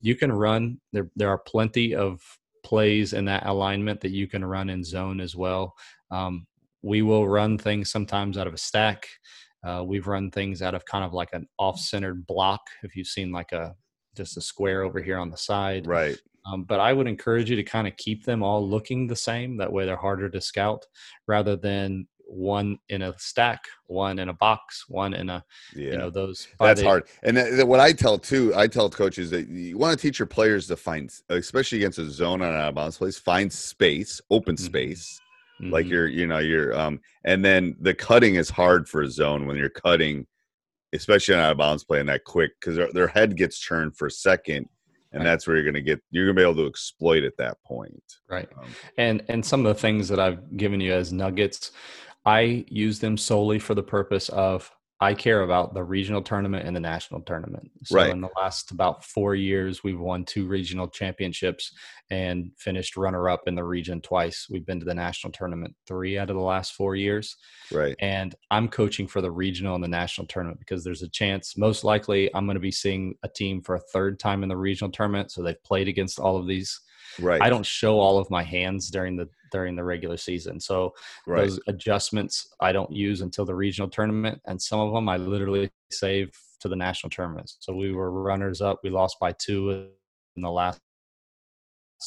you 0.01 0.14
can 0.14 0.31
run. 0.31 0.81
There, 0.92 1.11
there 1.16 1.31
are 1.31 1.38
plenty 1.38 1.96
of 1.96 2.20
plays 2.67 3.13
in 3.13 3.25
that 3.27 3.47
alignment 3.47 4.01
that 4.01 4.11
you 4.11 4.27
can 4.27 4.45
run 4.45 4.69
in 4.71 4.83
zone 4.83 5.21
as 5.21 5.35
well. 5.37 5.75
Um, 6.11 6.47
we 6.83 7.03
will 7.03 7.29
run 7.29 7.59
things 7.59 7.91
sometimes 7.91 8.37
out 8.37 8.49
of 8.49 8.55
a 8.55 8.59
stack. 8.59 9.07
Uh, 9.67 9.83
we've 9.87 10.09
run 10.09 10.31
things 10.31 10.63
out 10.63 10.75
of 10.75 10.85
kind 10.85 11.05
of 11.05 11.13
like 11.13 11.31
an 11.33 11.47
off-centered 11.59 12.27
block. 12.27 12.61
If 12.83 12.97
you've 12.97 13.07
seen 13.07 13.31
like 13.33 13.53
a 13.53 13.75
just 14.17 14.37
a 14.37 14.41
square 14.41 14.83
over 14.83 15.01
here 15.01 15.19
on 15.19 15.31
the 15.31 15.37
side, 15.37 15.87
Right. 15.87 16.19
um, 16.47 16.65
but 16.65 16.81
I 16.81 16.93
would 16.93 17.07
encourage 17.07 17.51
you 17.51 17.57
to 17.57 17.63
kind 17.77 17.87
of 17.87 17.97
keep 17.97 18.25
them 18.25 18.43
all 18.43 18.69
looking 18.69 19.07
the 19.07 19.17
same. 19.17 19.57
That 19.59 19.73
way, 19.73 19.85
they're 19.87 19.97
harder 20.09 20.29
to 20.31 20.41
scout, 20.41 20.83
rather 21.29 21.55
than 21.57 22.07
one 22.37 22.79
in 22.90 23.01
a 23.03 23.14
stack, 23.18 23.64
one 23.87 24.18
in 24.18 24.29
a 24.29 24.33
box, 24.35 24.85
one 24.88 25.14
in 25.14 25.31
a 25.31 25.42
Yeah. 25.75 25.92
you 25.92 25.96
know 25.99 26.11
those. 26.11 26.46
That's 26.61 26.83
hard. 26.83 27.05
And 27.22 27.37
th- 27.37 27.51
th- 27.55 27.64
what 27.64 27.81
I 27.81 27.92
tell 27.92 28.18
too, 28.18 28.53
I 28.55 28.66
tell 28.66 28.90
coaches 28.90 29.31
that 29.31 29.49
you 29.49 29.79
want 29.79 29.99
to 29.99 30.03
teach 30.03 30.18
your 30.18 30.27
players 30.27 30.66
to 30.68 30.77
find, 30.77 31.11
especially 31.31 31.79
against 31.79 31.99
a 31.99 32.11
zone 32.11 32.42
on 32.42 32.51
an 32.51 32.55
out 32.61 32.68
of 32.68 32.75
bounds 32.75 32.99
place, 32.99 33.18
find 33.18 33.51
space, 33.53 34.20
open 34.31 34.55
Mhm. 34.57 34.61
space. 34.61 35.20
Like 35.61 35.87
Mhm. 35.87 35.90
you're, 35.90 36.07
you 36.09 36.27
know, 36.27 36.38
you're, 36.38 36.79
um, 36.79 37.01
and 37.25 37.42
then 37.42 37.75
the 37.81 37.94
cutting 37.94 38.35
is 38.35 38.51
hard 38.51 38.87
for 38.87 39.01
a 39.01 39.09
zone 39.09 39.46
when 39.46 39.57
you're 39.57 39.70
cutting, 39.70 40.27
especially 40.92 41.35
on 41.35 41.40
out 41.40 41.53
of 41.53 41.59
bounds 41.59 41.85
play 41.85 42.01
and 42.01 42.09
that 42.11 42.25
quick 42.25 42.53
because 42.61 42.77
their, 42.77 42.92
their 42.92 43.09
head 43.09 43.37
gets 43.37 43.59
turned 43.66 43.96
for 43.96 44.07
a 44.07 44.11
second, 44.11 44.68
and 45.12 45.25
that's 45.25 45.46
where 45.46 45.57
you're 45.57 45.64
going 45.64 45.72
to 45.75 45.81
get, 45.81 46.03
you're 46.11 46.27
going 46.27 46.37
to 46.37 46.40
be 46.40 46.44
able 46.44 46.62
to 46.62 46.68
exploit 46.68 47.25
at 47.25 47.37
that 47.38 47.57
point. 47.64 48.03
right. 48.29 48.49
Um, 48.59 48.68
and 48.99 49.22
and 49.29 49.42
some 49.46 49.64
of 49.64 49.75
the 49.75 49.81
things 49.81 50.09
that 50.09 50.20
I've 50.20 50.59
given 50.59 50.79
you 50.81 50.92
as 50.92 51.11
nuggets, 51.11 51.70
I 52.27 52.65
use 52.69 52.99
them 52.99 53.17
solely 53.17 53.59
for 53.59 53.75
the 53.75 53.83
purpose 53.83 54.29
of 54.31 54.71
I 54.99 55.12
care 55.12 55.43
about 55.43 55.75
the 55.75 55.85
regional 55.85 56.23
tournament 56.23 56.67
and 56.67 56.75
the 56.75 56.81
national 56.81 57.21
tournament. 57.21 57.71
So 57.85 57.97
Right. 57.97 58.09
in 58.11 58.23
the 58.23 58.31
last 58.35 58.71
about 58.71 59.05
four 59.05 59.35
years, 59.35 59.85
we've 59.85 60.01
won 60.01 60.25
two 60.25 60.47
regional 60.47 60.89
championships 60.89 61.71
and 62.09 62.51
finished 62.57 62.97
runner 62.97 63.29
up 63.29 63.43
in 63.47 63.55
the 63.55 63.62
region 63.65 64.01
twice. 64.01 64.47
We've 64.51 64.65
been 64.65 64.81
to 64.81 64.87
the 64.87 64.95
national 64.95 65.33
tournament 65.35 65.77
three 65.87 66.17
out 66.17 66.31
of 66.31 66.37
the 66.37 66.43
last 66.43 66.73
four 66.73 66.97
years. 66.97 67.37
right. 67.71 67.95
And 67.99 68.35
I'm 68.51 68.69
coaching 68.69 69.07
for 69.07 69.21
the 69.21 69.31
regional 69.31 69.75
and 69.75 69.85
the 69.85 69.89
national 69.89 70.29
tournament 70.29 70.61
because 70.61 70.83
there's 70.83 71.03
a 71.03 71.11
chance, 71.11 71.59
most 71.59 71.85
likely, 71.85 72.35
I'm 72.35 72.47
going 72.47 72.55
to 72.55 72.61
be 72.61 72.73
seeing 72.73 73.17
a 73.23 73.29
team 73.29 73.61
for 73.61 73.75
a 73.75 73.81
third 73.93 74.19
time 74.19 74.43
in 74.43 74.49
the 74.49 74.57
regional 74.57 74.91
tournament. 74.91 75.31
So 75.31 75.43
they've 75.43 75.62
played 75.62 75.89
against 75.89 76.19
all 76.19 76.39
of 76.39 76.47
these 76.47 76.81
Right. 77.19 77.41
I 77.41 77.49
don't 77.49 77.65
show 77.65 77.99
all 77.99 78.19
of 78.19 78.31
my 78.31 78.43
hands 78.43 78.91
during 78.91 79.17
the 79.17 79.29
during 79.53 79.77
the 79.77 79.85
regular 79.85 80.17
season. 80.17 80.61
So 80.61 80.95
Right. 81.27 81.43
those 81.49 81.61
adjustments 81.69 82.55
I 82.61 82.73
don't 82.73 82.93
use 82.93 83.21
until 83.21 83.45
the 83.45 83.55
regional 83.55 83.89
tournament, 83.91 84.41
and 84.47 84.61
some 84.61 84.81
of 84.81 84.93
them 84.93 85.09
I 85.09 85.17
literally 85.17 85.71
save 85.91 86.31
to 86.61 86.69
the 86.69 86.77
national 86.77 87.11
tournament. 87.11 87.53
So 87.61 87.75
we 87.75 87.93
were 87.93 88.11
runners 88.11 88.61
up. 88.61 88.81
We 88.83 88.91
lost 88.91 89.19
by 89.21 89.33
two 89.33 89.89
in 90.37 90.43
the 90.43 90.51
last 90.51 90.81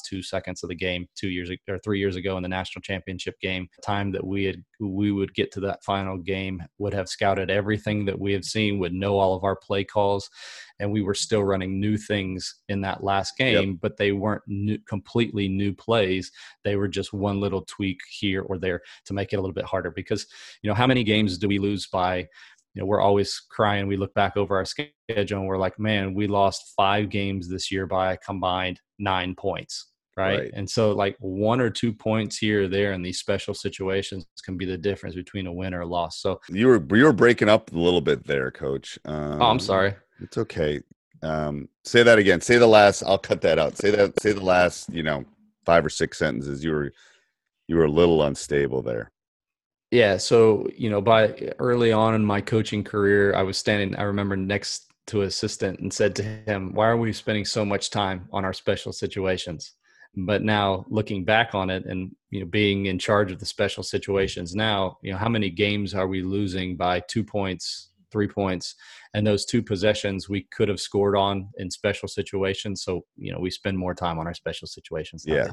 two 0.08 0.22
seconds 0.22 0.64
of 0.64 0.70
the 0.70 0.76
game 0.76 1.08
two 1.16 1.30
years 1.30 1.50
or 1.68 1.80
three 1.80 2.00
years 2.00 2.16
ago 2.16 2.38
in 2.38 2.44
the 2.44 2.50
national 2.50 2.82
championship 2.82 3.40
game 3.40 3.68
time 3.84 4.12
that 4.12 4.26
we 4.26 4.46
had 4.46 4.64
we 4.80 5.12
would 5.12 5.34
get 5.34 5.52
to 5.52 5.60
that 5.60 5.84
final 5.84 6.18
game 6.18 6.62
would 6.78 6.94
have 6.94 7.10
scouted 7.10 7.50
everything 7.50 8.06
that 8.06 8.18
we 8.18 8.32
had 8.32 8.46
seen 8.46 8.80
would 8.80 8.94
know 8.94 9.18
all 9.18 9.36
of 9.36 9.44
our 9.44 9.56
play 9.56 9.84
calls 9.84 10.30
and 10.80 10.92
we 10.92 11.02
were 11.02 11.14
still 11.14 11.44
running 11.44 11.80
new 11.80 11.98
things 11.98 12.62
in 12.70 12.82
that 12.82 13.04
last 13.04 13.38
game 13.38 13.78
but 13.82 13.98
they 13.98 14.12
weren't 14.12 14.44
new, 14.48 14.78
completely 14.88 15.48
new 15.48 15.74
plays. 15.74 16.32
They 16.64 16.76
were 16.76 16.88
just 16.88 17.14
one 17.14 17.40
little 17.40 17.64
tweak 17.64 18.00
here 18.10 18.42
or 18.44 18.58
there 18.58 18.82
to 19.06 19.14
make 19.14 19.34
it 19.34 19.38
a 19.38 19.42
little 19.42 19.54
bit 19.54 19.66
harder 19.66 19.92
because 19.92 20.28
you 20.62 20.70
know 20.70 20.74
how 20.74 20.88
many 20.88 21.04
games 21.04 21.38
do 21.38 21.48
we 21.48 21.60
lose 21.60 21.88
by 21.88 22.28
you 22.74 22.82
know 22.82 22.86
we're 22.86 23.02
always 23.02 23.42
crying 23.50 23.88
we 23.88 23.98
look 23.98 24.14
back 24.14 24.38
over 24.38 24.56
our 24.56 24.66
schedule 24.66 25.40
and 25.40 25.48
we're 25.48 25.58
like 25.58 25.78
man 25.80 26.14
we 26.14 26.28
lost 26.28 26.74
five 26.76 27.10
games 27.10 27.50
this 27.50 27.72
year 27.72 27.86
by 27.86 28.14
a 28.14 28.18
combined 28.18 28.80
nine 29.00 29.36
points 29.36 29.88
right? 30.18 30.40
Right. 30.40 30.52
and 30.54 30.70
so 30.70 30.92
like 30.92 31.16
one 31.20 31.62
or 31.62 31.70
two 31.70 31.94
points 31.94 32.38
here 32.38 32.64
or 32.64 32.68
there 32.68 32.94
in 32.94 33.02
these 33.02 33.20
special 33.20 33.54
situations 33.54 34.26
can 34.44 34.58
be 34.58 34.66
the 34.66 34.78
difference 34.78 35.16
between 35.16 35.48
a 35.48 35.54
win 35.54 35.74
or 35.74 35.82
a 35.82 35.86
loss 35.86 36.22
so 36.22 36.40
You 36.50 36.68
were 36.68 36.84
you 36.96 37.06
were 37.06 37.14
breaking 37.14 37.50
up 37.50 37.72
a 37.72 37.78
little 37.78 38.02
bit 38.02 38.26
there, 38.26 38.52
Coach. 38.52 39.00
Um, 39.06 39.42
oh 39.42 39.46
i'm 39.46 39.60
sorry 39.60 39.96
It's 40.22 40.38
okay. 40.38 40.82
Um, 41.22 41.70
say 41.86 42.04
that 42.04 42.18
again. 42.18 42.42
Say 42.42 42.58
the 42.58 42.68
last. 42.68 43.04
I'll 43.04 43.18
cut 43.18 43.42
that 43.42 43.60
out. 43.60 43.78
Say 43.78 43.92
that. 43.92 44.20
Say 44.22 44.32
the 44.32 44.44
last. 44.44 44.90
You 44.94 45.04
know, 45.04 45.26
five 45.66 45.86
or 45.86 45.90
six 45.90 46.18
sentences. 46.18 46.64
You 46.64 46.72
were 46.72 46.94
you 47.68 47.76
were 47.76 47.86
a 47.86 47.92
little 47.92 48.24
unstable 48.24 48.82
there. 48.82 49.12
Yeah, 49.92 50.18
so 50.18 50.68
you 50.76 50.90
know, 50.90 51.02
by 51.02 51.52
early 51.58 51.92
on 51.92 52.14
in 52.14 52.24
my 52.24 52.42
coaching 52.42 52.84
career, 52.84 53.34
I 53.34 53.42
was 53.42 53.58
standing. 53.58 53.96
I 53.96 54.04
remember 54.04 54.38
next 54.38 54.92
to 55.08 55.22
an 55.22 55.28
assistant 55.28 55.80
and 55.80 55.92
said 55.92 56.16
to 56.18 56.24
him, 56.24 56.74
"Why 56.74 56.88
are 56.88 56.98
we 56.98 57.12
spending 57.12 57.46
so 57.46 57.66
much 57.66 57.90
time 57.90 58.28
on 58.32 58.46
our 58.46 58.54
special 58.54 58.94
situations?" 58.94 59.74
But 60.16 60.44
now, 60.44 60.86
looking 60.90 61.24
back 61.24 61.56
on 61.56 61.72
it, 61.72 61.86
and 61.86 62.16
you 62.30 62.42
know, 62.42 62.46
being 62.46 62.86
in 62.86 63.00
charge 63.00 63.32
of 63.32 63.40
the 63.40 63.46
special 63.46 63.82
situations 63.82 64.56
now, 64.56 65.00
you 65.02 65.12
know, 65.12 65.18
how 65.18 65.30
many 65.30 65.50
games 65.50 65.96
are 65.96 66.08
we 66.08 66.22
losing 66.22 66.78
by 66.78 67.00
two 67.02 67.24
points, 67.24 67.90
three 68.12 68.28
points, 68.28 68.76
and 69.16 69.26
those 69.26 69.46
two 69.46 69.64
possessions 69.64 70.30
we 70.30 70.44
could 70.52 70.70
have 70.70 70.80
scored 70.80 71.18
on 71.18 71.50
in 71.58 71.72
special 71.72 72.08
situations? 72.08 72.84
So 72.84 73.06
you 73.18 73.32
know, 73.32 73.40
we 73.40 73.50
spend 73.50 73.76
more 73.76 73.96
time 73.96 74.20
on 74.20 74.28
our 74.28 74.36
special 74.36 74.68
situations. 74.68 75.26
Yeah. 75.28 75.52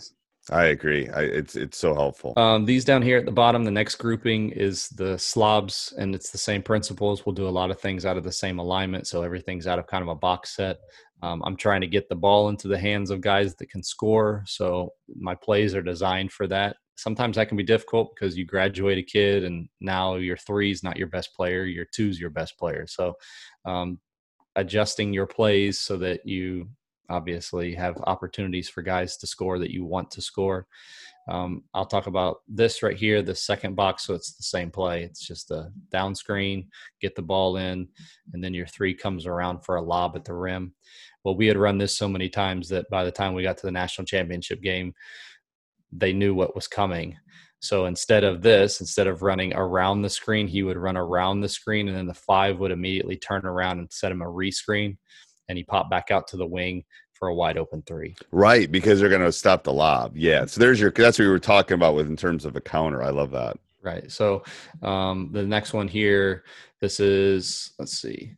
I 0.51 0.67
agree. 0.67 1.09
I, 1.09 1.23
it's 1.23 1.57
it's 1.57 1.79
so 1.79 1.93
helpful. 1.95 2.33
Um, 2.37 2.65
these 2.65 2.85
down 2.85 3.03
here 3.03 3.19
at 3.19 3.25
the 3.25 3.33
bottom, 3.33 3.65
the 3.65 3.71
next 3.71 3.97
grouping 3.97 4.51
is 4.51 4.89
the 4.91 5.19
slobs, 5.19 5.93
and 5.99 6.15
it's 6.15 6.31
the 6.31 6.39
same 6.39 6.63
principles. 6.63 7.27
We'll 7.27 7.35
do 7.35 7.49
a 7.49 7.51
lot 7.51 7.71
of 7.71 7.81
things 7.81 8.07
out 8.07 8.17
of 8.17 8.23
the 8.23 8.33
same 8.33 8.61
alignment, 8.61 9.09
so 9.09 9.23
everything's 9.23 9.67
out 9.67 9.81
of 9.81 9.89
kind 9.89 10.03
of 10.03 10.09
a 10.09 10.15
box 10.15 10.55
set. 10.55 10.79
Um, 11.23 11.43
I'm 11.45 11.57
trying 11.57 11.81
to 11.81 11.89
get 11.89 12.09
the 12.09 12.15
ball 12.15 12.49
into 12.49 12.69
the 12.69 12.79
hands 12.79 13.11
of 13.11 13.21
guys 13.21 13.57
that 13.57 13.71
can 13.71 13.83
score, 13.83 14.45
so 14.47 14.91
my 15.17 15.35
plays 15.35 15.75
are 15.75 15.83
designed 15.83 16.31
for 16.31 16.47
that. 16.47 16.77
Sometimes 16.97 17.37
that 17.37 17.49
can 17.49 17.57
be 17.57 17.65
difficult 17.65 18.15
because 18.15 18.39
you 18.39 18.45
graduate 18.45 18.99
a 18.99 19.03
kid, 19.03 19.43
and 19.43 19.69
now 19.81 20.15
your 20.15 20.37
three 20.37 20.71
is 20.71 20.85
not 20.85 20.97
your 20.97 21.09
best 21.09 21.35
player, 21.35 21.65
your 21.65 21.87
two 21.93 22.09
is 22.09 22.21
your 22.21 22.31
best 22.31 22.57
player. 22.57 22.87
So, 22.87 23.15
um, 23.65 23.99
adjusting 24.55 25.13
your 25.13 25.27
plays 25.27 25.79
so 25.79 25.97
that 25.99 26.21
you 26.25 26.69
obviously 27.09 27.75
have 27.75 27.97
opportunities 28.07 28.69
for 28.69 28.83
guys 28.83 29.17
to 29.19 29.27
score 29.27 29.59
that 29.59 29.71
you 29.71 29.85
want 29.85 30.11
to 30.13 30.23
score. 30.23 30.67
Um, 31.29 31.65
I'll 31.75 31.87
talk 31.87 32.07
about 32.07 32.39
this 32.47 32.83
right 32.83 32.97
here, 32.97 33.21
the 33.21 33.35
second 33.35 33.75
box. 33.75 34.07
So 34.07 34.15
it's 34.15 34.37
the 34.37 34.45
same 34.45 34.71
play. 34.71 35.03
It's 35.03 35.27
just 35.27 35.51
a 35.51 35.73
down 35.91 36.15
screen, 36.15 36.69
get 37.01 37.17
the 37.17 37.23
ball 37.23 37.57
in, 37.57 37.89
and 38.33 38.45
then 38.45 38.55
your 38.55 38.67
three 38.67 38.95
comes 38.95 39.27
around 39.27 39.65
for 39.65 39.77
a 39.77 39.83
lob 39.83 40.15
at 40.15 40.25
the 40.25 40.35
rim. 40.35 40.73
Well, 41.25 41.37
we 41.37 41.49
had 41.49 41.57
run 41.57 41.79
this 41.79 41.97
so 41.97 42.09
many 42.09 42.29
times 42.29 42.69
that 42.69 42.89
by 42.91 43.05
the 43.05 43.11
time 43.11 43.35
we 43.35 43.43
got 43.43 43.59
to 43.59 43.67
the 43.67 43.73
national 43.73 44.07
championship 44.07 44.63
game, 44.63 44.95
they 45.91 46.13
knew 46.13 46.35
what 46.35 46.55
was 46.55 46.69
coming. 46.69 47.17
So 47.59 47.87
instead 47.87 48.23
of 48.23 48.43
this, 48.43 48.81
instead 48.81 49.09
of 49.09 49.23
running 49.23 49.53
around 49.55 50.03
the 50.03 50.11
screen, 50.11 50.47
he 50.47 50.63
would 50.63 50.77
run 50.77 50.97
around 50.97 51.41
the 51.41 51.49
screen, 51.49 51.89
and 51.89 51.97
then 51.97 52.07
the 52.07 52.15
five 52.15 52.59
would 52.59 52.71
immediately 52.71 53.17
turn 53.17 53.45
around 53.45 53.81
and 53.81 53.91
set 53.93 54.13
him 54.13 54.23
a 54.23 54.27
rescreen, 54.27 54.99
and 55.49 55.59
he 55.59 55.65
popped 55.65 55.91
back 55.91 56.11
out 56.11 56.29
to 56.29 56.37
the 56.37 56.47
wing 56.47 56.85
for 57.13 57.29
a 57.29 57.35
wide 57.35 57.57
open 57.57 57.83
three. 57.87 58.15
Right, 58.31 58.71
because 58.71 59.01
they're 59.01 59.09
going 59.09 59.23
to 59.23 59.33
stop 59.33 59.65
the 59.65 59.73
lob. 59.73 60.17
Yeah. 60.17 60.47
So 60.47 60.61
there's 60.61 60.81
your. 60.81 60.91
That's 60.91 61.19
what 61.19 61.25
we 61.25 61.31
were 61.31 61.39
talking 61.39 61.75
about 61.75 61.95
with 61.95 62.09
in 62.09 62.17
terms 62.17 62.45
of 62.45 62.57
a 62.57 62.61
counter. 62.61 63.03
I 63.03 63.11
love 63.11 63.31
that. 63.33 63.59
Right. 63.83 64.11
So 64.11 64.43
um, 64.83 65.31
the 65.33 65.45
next 65.45 65.73
one 65.73 65.89
here, 65.89 66.45
this 66.81 67.01
is 67.01 67.73
let's 67.79 68.01
see. 68.01 68.35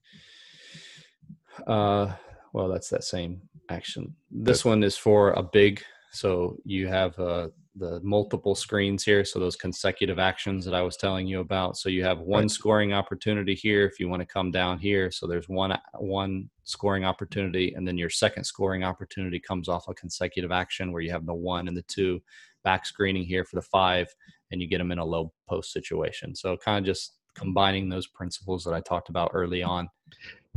Uh, 1.66 2.12
well, 2.52 2.68
that's 2.68 2.88
that 2.90 3.04
same 3.04 3.40
action. 3.68 4.14
This 4.30 4.64
one 4.64 4.82
is 4.82 4.96
for 4.96 5.32
a 5.32 5.42
big. 5.42 5.82
So 6.12 6.56
you 6.64 6.86
have 6.88 7.18
uh, 7.18 7.48
the 7.78 8.00
multiple 8.02 8.54
screens 8.54 9.04
here. 9.04 9.24
So 9.24 9.38
those 9.38 9.56
consecutive 9.56 10.18
actions 10.18 10.64
that 10.64 10.74
I 10.74 10.82
was 10.82 10.96
telling 10.96 11.26
you 11.26 11.40
about. 11.40 11.76
So 11.76 11.88
you 11.88 12.04
have 12.04 12.20
one 12.20 12.42
right. 12.42 12.50
scoring 12.50 12.92
opportunity 12.92 13.54
here 13.54 13.86
if 13.86 13.98
you 14.00 14.08
want 14.08 14.20
to 14.20 14.26
come 14.26 14.50
down 14.50 14.78
here. 14.78 15.10
So 15.10 15.26
there's 15.26 15.48
one 15.48 15.76
one 15.94 16.50
scoring 16.64 17.04
opportunity, 17.04 17.72
and 17.74 17.86
then 17.86 17.96
your 17.96 18.10
second 18.10 18.44
scoring 18.44 18.84
opportunity 18.84 19.40
comes 19.40 19.68
off 19.68 19.88
a 19.88 19.94
consecutive 19.94 20.52
action 20.52 20.92
where 20.92 21.02
you 21.02 21.10
have 21.10 21.26
the 21.26 21.34
one 21.34 21.68
and 21.68 21.76
the 21.76 21.82
two 21.82 22.20
back 22.64 22.84
screening 22.84 23.24
here 23.24 23.44
for 23.44 23.56
the 23.56 23.62
five, 23.62 24.14
and 24.50 24.60
you 24.60 24.66
get 24.66 24.78
them 24.78 24.92
in 24.92 24.98
a 24.98 25.04
low 25.04 25.32
post 25.48 25.72
situation. 25.72 26.34
So 26.34 26.56
kind 26.56 26.78
of 26.78 26.84
just 26.84 27.14
combining 27.34 27.88
those 27.88 28.06
principles 28.06 28.64
that 28.64 28.74
I 28.74 28.80
talked 28.80 29.08
about 29.08 29.30
early 29.32 29.62
on 29.62 29.88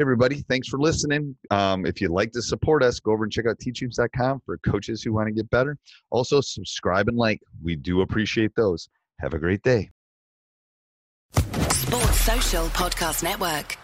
Hey 0.02 0.04
everybody, 0.04 0.42
thanks 0.50 0.68
for 0.68 0.80
listening. 0.80 1.36
Um, 1.52 1.86
if 1.86 2.02
you'd 2.02 2.10
like 2.10 2.32
to 2.32 2.42
support 2.42 2.82
us, 2.82 3.00
go 3.00 3.12
over 3.12 3.24
and 3.24 3.32
check 3.32 3.46
out 3.46 3.60
teachhoops.com 3.60 4.42
for 4.44 4.58
coaches 4.58 5.04
who 5.04 5.14
want 5.14 5.28
to 5.28 5.32
get 5.32 5.48
better. 5.52 5.78
Also, 6.10 6.42
subscribe 6.42 7.08
and 7.08 7.18
like. 7.18 7.40
We 7.62 7.76
do 7.76 8.02
appreciate 8.02 8.56
those. 8.56 8.90
Have 9.20 9.36
a 9.36 9.38
great 9.38 9.62
day. 9.62 9.92
Sports 11.36 12.20
Social 12.22 12.66
Podcast 12.70 13.22
Network. 13.22 13.78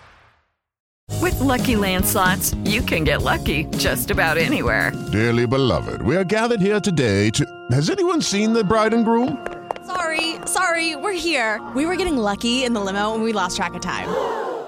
With 1.22 1.36
LuckyLand 1.36 2.06
Slots, 2.06 2.56
you 2.66 2.82
can 2.82 3.04
get 3.04 3.22
lucky 3.22 3.66
just 3.78 4.10
about 4.10 4.40
anywhere. 4.40 4.92
Dearly 5.12 5.46
beloved, 5.46 6.02
we 6.02 6.16
are 6.16 6.24
gathered 6.24 6.62
here 6.62 6.80
today 6.80 7.30
to. 7.30 7.46
Has 7.70 7.92
anyone 7.92 8.24
seen 8.24 8.54
the 8.54 8.64
bride 8.64 8.96
and 8.96 9.06
groom? 9.06 9.46
Sorry, 9.86 10.38
sorry, 10.48 10.96
we're 10.96 11.12
here. 11.12 11.62
We 11.76 11.86
were 11.86 11.96
getting 11.96 12.18
lucky 12.18 12.64
in 12.64 12.74
the 12.74 12.82
limo 12.82 13.14
and 13.14 13.22
we 13.22 13.34
lost 13.34 13.56
track 13.56 13.76
of 13.76 13.82
time. 13.82 14.47